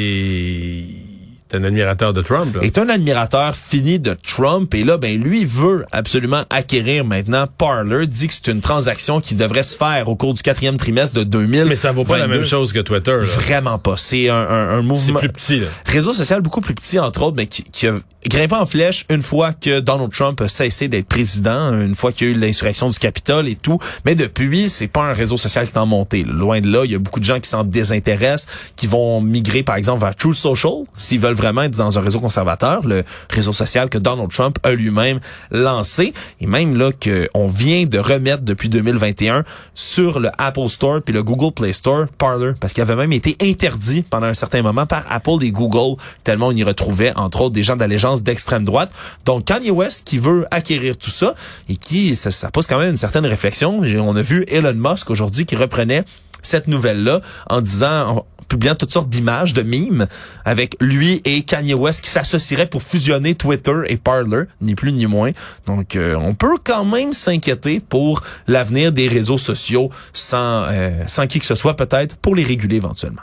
Est... 1.52 1.56
est 1.56 1.60
un 1.60 1.64
admirateur 1.64 2.12
de 2.12 2.22
Trump, 2.22 2.56
là. 2.56 2.62
est 2.62 2.78
un 2.78 2.88
admirateur 2.88 3.56
fini 3.56 3.98
de 3.98 4.16
Trump 4.26 4.74
et 4.74 4.84
là 4.84 4.96
ben 4.96 5.20
lui 5.20 5.44
veut 5.44 5.84
absolument 5.92 6.42
acquérir 6.50 7.04
maintenant 7.04 7.46
Parler 7.58 8.06
dit 8.06 8.28
que 8.28 8.34
c'est 8.34 8.48
une 8.50 8.60
transaction 8.60 9.20
qui 9.20 9.34
devrait 9.34 9.62
se 9.62 9.76
faire 9.76 10.08
au 10.08 10.16
cours 10.16 10.34
du 10.34 10.42
quatrième 10.42 10.76
trimestre 10.76 11.16
de 11.16 11.24
2000 11.24 11.64
Mais 11.66 11.76
ça 11.76 11.92
vaut 11.92 12.04
pas 12.04 12.18
la 12.18 12.26
même 12.26 12.44
chose 12.44 12.72
que 12.72 12.78
Twitter, 12.80 13.12
là. 13.12 13.20
vraiment 13.22 13.78
pas 13.78 13.96
c'est 13.96 14.28
un, 14.28 14.34
un, 14.36 14.68
un 14.70 14.80
C'est 14.80 14.82
mouvement 14.82 15.18
plus 15.20 15.28
petit, 15.28 15.60
là. 15.60 15.66
réseau 15.86 16.12
social 16.12 16.40
beaucoup 16.40 16.60
plus 16.60 16.74
petit 16.74 16.98
entre 16.98 17.22
autres 17.22 17.36
mais 17.36 17.46
qui, 17.46 17.62
qui 17.64 17.86
a 17.86 17.94
grimpé 18.26 18.54
en 18.54 18.66
flèche 18.66 19.04
une 19.10 19.22
fois 19.22 19.52
que 19.52 19.80
Donald 19.80 20.12
Trump 20.12 20.40
a 20.40 20.48
cessé 20.48 20.88
d'être 20.88 21.06
président 21.06 21.72
une 21.80 21.94
fois 21.94 22.12
qu'il 22.12 22.28
y 22.28 22.30
a 22.30 22.34
eu 22.34 22.38
l'insurrection 22.38 22.88
du 22.90 22.98
Capitole 22.98 23.48
et 23.48 23.56
tout 23.56 23.78
mais 24.04 24.14
depuis 24.14 24.68
c'est 24.68 24.86
pas 24.88 25.02
un 25.02 25.12
réseau 25.12 25.36
social 25.36 25.66
qui 25.66 25.72
est 25.74 25.78
en 25.78 25.86
montée 25.86 26.24
là. 26.24 26.32
loin 26.32 26.60
de 26.60 26.70
là 26.70 26.82
il 26.84 26.92
y 26.92 26.94
a 26.94 26.98
beaucoup 26.98 27.20
de 27.20 27.24
gens 27.24 27.40
qui 27.40 27.48
s'en 27.48 27.64
désintéressent 27.64 28.46
qui 28.76 28.86
vont 28.86 29.20
migrer 29.20 29.62
par 29.62 29.76
exemple 29.76 30.00
vers 30.00 30.14
True 30.14 30.34
Social 30.34 30.84
s'ils 30.96 31.20
veulent 31.20 31.34
vraiment 31.42 31.62
être 31.62 31.76
dans 31.76 31.98
un 31.98 32.00
réseau 32.00 32.20
conservateur, 32.20 32.86
le 32.86 33.02
réseau 33.30 33.52
social 33.52 33.88
que 33.88 33.98
Donald 33.98 34.30
Trump 34.30 34.58
a 34.62 34.72
lui-même 34.72 35.18
lancé, 35.50 36.12
et 36.40 36.46
même 36.46 36.76
là 36.76 36.90
qu'on 36.92 37.48
vient 37.48 37.84
de 37.84 37.98
remettre 37.98 38.42
depuis 38.42 38.68
2021 38.68 39.44
sur 39.74 40.20
le 40.20 40.30
Apple 40.38 40.68
Store 40.68 41.02
puis 41.02 41.12
le 41.12 41.22
Google 41.22 41.52
Play 41.52 41.72
Store 41.72 42.06
Parler, 42.18 42.52
parce 42.60 42.72
qu'il 42.72 42.82
avait 42.82 42.96
même 42.96 43.12
été 43.12 43.36
interdit 43.42 44.02
pendant 44.02 44.26
un 44.26 44.34
certain 44.34 44.62
moment 44.62 44.86
par 44.86 45.04
Apple 45.10 45.42
et 45.42 45.50
Google, 45.50 46.00
tellement 46.22 46.48
on 46.48 46.52
y 46.52 46.62
retrouvait 46.62 47.12
entre 47.16 47.42
autres 47.42 47.54
des 47.54 47.62
gens 47.62 47.76
d'allégeance 47.76 48.22
d'extrême 48.22 48.64
droite. 48.64 48.92
Donc 49.24 49.44
Kanye 49.44 49.70
West 49.70 50.06
qui 50.06 50.18
veut 50.18 50.46
acquérir 50.50 50.96
tout 50.96 51.10
ça 51.10 51.34
et 51.68 51.76
qui 51.76 52.14
ça, 52.14 52.30
ça 52.30 52.50
pose 52.50 52.66
quand 52.66 52.78
même 52.78 52.90
une 52.90 52.96
certaine 52.96 53.26
réflexion. 53.26 53.80
On 53.80 54.16
a 54.16 54.22
vu 54.22 54.44
Elon 54.48 54.74
Musk 54.74 55.10
aujourd'hui 55.10 55.46
qui 55.46 55.56
reprenait 55.56 56.04
cette 56.42 56.66
nouvelle-là 56.66 57.20
en 57.48 57.60
disant, 57.60 58.26
publiant 58.52 58.74
toutes 58.74 58.92
sortes 58.92 59.08
d'images, 59.08 59.54
de 59.54 59.62
mimes, 59.62 60.06
avec 60.44 60.76
lui 60.78 61.22
et 61.24 61.42
Kanye 61.42 61.72
West 61.72 62.04
qui 62.04 62.10
s'associeraient 62.10 62.66
pour 62.66 62.82
fusionner 62.82 63.34
Twitter 63.34 63.80
et 63.86 63.96
Parler, 63.96 64.42
ni 64.60 64.74
plus 64.74 64.92
ni 64.92 65.06
moins. 65.06 65.30
Donc, 65.64 65.96
euh, 65.96 66.16
on 66.16 66.34
peut 66.34 66.58
quand 66.62 66.84
même 66.84 67.14
s'inquiéter 67.14 67.80
pour 67.80 68.22
l'avenir 68.46 68.92
des 68.92 69.08
réseaux 69.08 69.38
sociaux 69.38 69.88
sans, 70.12 70.66
euh, 70.68 70.90
sans 71.06 71.26
qui 71.26 71.40
que 71.40 71.46
ce 71.46 71.54
soit 71.54 71.76
peut-être 71.76 72.16
pour 72.16 72.36
les 72.36 72.44
réguler 72.44 72.76
éventuellement. 72.76 73.22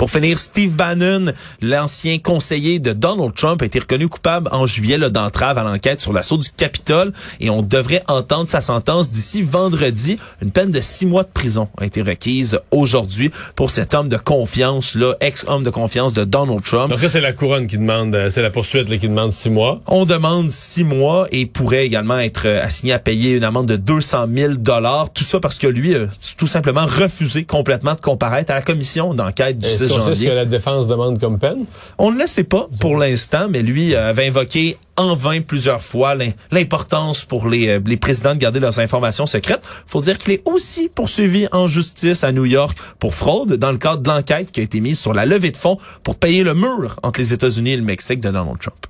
Pour 0.00 0.10
finir, 0.10 0.38
Steve 0.38 0.76
Bannon, 0.76 1.26
l'ancien 1.60 2.16
conseiller 2.16 2.78
de 2.78 2.94
Donald 2.94 3.34
Trump, 3.34 3.60
a 3.60 3.66
été 3.66 3.80
reconnu 3.80 4.08
coupable 4.08 4.48
en 4.50 4.64
juillet 4.64 4.96
d'entrave 4.96 5.58
à 5.58 5.62
l'enquête 5.62 6.00
sur 6.00 6.14
l'assaut 6.14 6.38
du 6.38 6.48
Capitole 6.56 7.12
et 7.38 7.50
on 7.50 7.60
devrait 7.60 8.02
entendre 8.08 8.48
sa 8.48 8.62
sentence 8.62 9.10
d'ici 9.10 9.42
vendredi. 9.42 10.16
Une 10.40 10.52
peine 10.52 10.70
de 10.70 10.80
six 10.80 11.04
mois 11.04 11.22
de 11.22 11.28
prison 11.28 11.68
a 11.78 11.84
été 11.84 12.00
requise 12.00 12.60
aujourd'hui 12.70 13.30
pour 13.56 13.70
cet 13.70 13.92
homme 13.92 14.08
de 14.08 14.16
confiance, 14.16 14.94
là, 14.94 15.12
ex-homme 15.20 15.64
de 15.64 15.68
confiance 15.68 16.14
de 16.14 16.24
Donald 16.24 16.62
Trump. 16.62 16.88
Donc 16.88 17.00
ça, 17.00 17.10
c'est 17.10 17.20
la 17.20 17.34
couronne 17.34 17.66
qui 17.66 17.76
demande, 17.76 18.14
euh, 18.14 18.30
c'est 18.30 18.40
la 18.40 18.48
poursuite 18.48 18.88
là, 18.88 18.96
qui 18.96 19.06
demande 19.06 19.32
six 19.32 19.50
mois. 19.50 19.82
On 19.86 20.06
demande 20.06 20.50
six 20.50 20.82
mois 20.82 21.28
et 21.30 21.44
pourrait 21.44 21.84
également 21.84 22.18
être 22.18 22.46
euh, 22.46 22.64
assigné 22.64 22.94
à 22.94 23.00
payer 23.00 23.36
une 23.36 23.44
amende 23.44 23.66
de 23.66 23.76
200 23.76 24.28
000 24.34 24.54
dollars. 24.54 25.12
Tout 25.12 25.24
ça 25.24 25.40
parce 25.40 25.58
que 25.58 25.66
lui 25.66 25.94
a 25.94 26.06
tout 26.38 26.46
simplement 26.46 26.86
refusé 26.86 27.44
complètement 27.44 27.92
de 27.92 28.00
comparaître 28.00 28.50
à 28.50 28.54
la 28.54 28.62
commission 28.62 29.12
d'enquête 29.12 29.58
du 29.58 29.68
6 29.68 29.89
on 29.90 30.00
sait 30.00 30.14
ce 30.14 30.24
que 30.24 30.30
la 30.30 30.44
défense 30.44 30.86
demande 30.86 31.18
comme 31.18 31.38
peine? 31.38 31.64
On 31.98 32.10
ne 32.10 32.18
le 32.18 32.26
sait 32.26 32.44
pas 32.44 32.68
pour 32.80 32.96
l'instant, 32.96 33.48
mais 33.48 33.62
lui 33.62 33.94
euh, 33.94 34.10
avait 34.10 34.26
invoqué 34.28 34.76
en 34.96 35.14
vain 35.14 35.40
plusieurs 35.40 35.82
fois 35.82 36.14
l'importance 36.50 37.24
pour 37.24 37.48
les, 37.48 37.68
euh, 37.68 37.80
les 37.86 37.96
présidents 37.96 38.34
de 38.34 38.40
garder 38.40 38.60
leurs 38.60 38.78
informations 38.78 39.26
secrètes. 39.26 39.62
faut 39.86 40.00
dire 40.00 40.18
qu'il 40.18 40.32
est 40.32 40.42
aussi 40.44 40.88
poursuivi 40.88 41.48
en 41.52 41.68
justice 41.68 42.24
à 42.24 42.32
New 42.32 42.44
York 42.44 42.76
pour 42.98 43.14
fraude 43.14 43.54
dans 43.54 43.72
le 43.72 43.78
cadre 43.78 44.02
de 44.02 44.08
l'enquête 44.08 44.52
qui 44.52 44.60
a 44.60 44.62
été 44.62 44.80
mise 44.80 44.98
sur 44.98 45.14
la 45.14 45.26
levée 45.26 45.50
de 45.50 45.56
fonds 45.56 45.78
pour 46.02 46.16
payer 46.16 46.44
le 46.44 46.54
mur 46.54 46.96
entre 47.02 47.20
les 47.20 47.32
États-Unis 47.32 47.72
et 47.72 47.76
le 47.76 47.82
Mexique 47.82 48.20
de 48.20 48.30
Donald 48.30 48.58
Trump. 48.58 48.86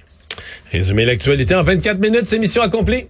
Résumer 0.73 1.05
l'actualité 1.05 1.55
en 1.55 1.63
24 1.63 1.99
minutes, 1.99 2.27
c'est 2.27 2.39
mission 2.39 2.63
accomplie. 2.63 3.07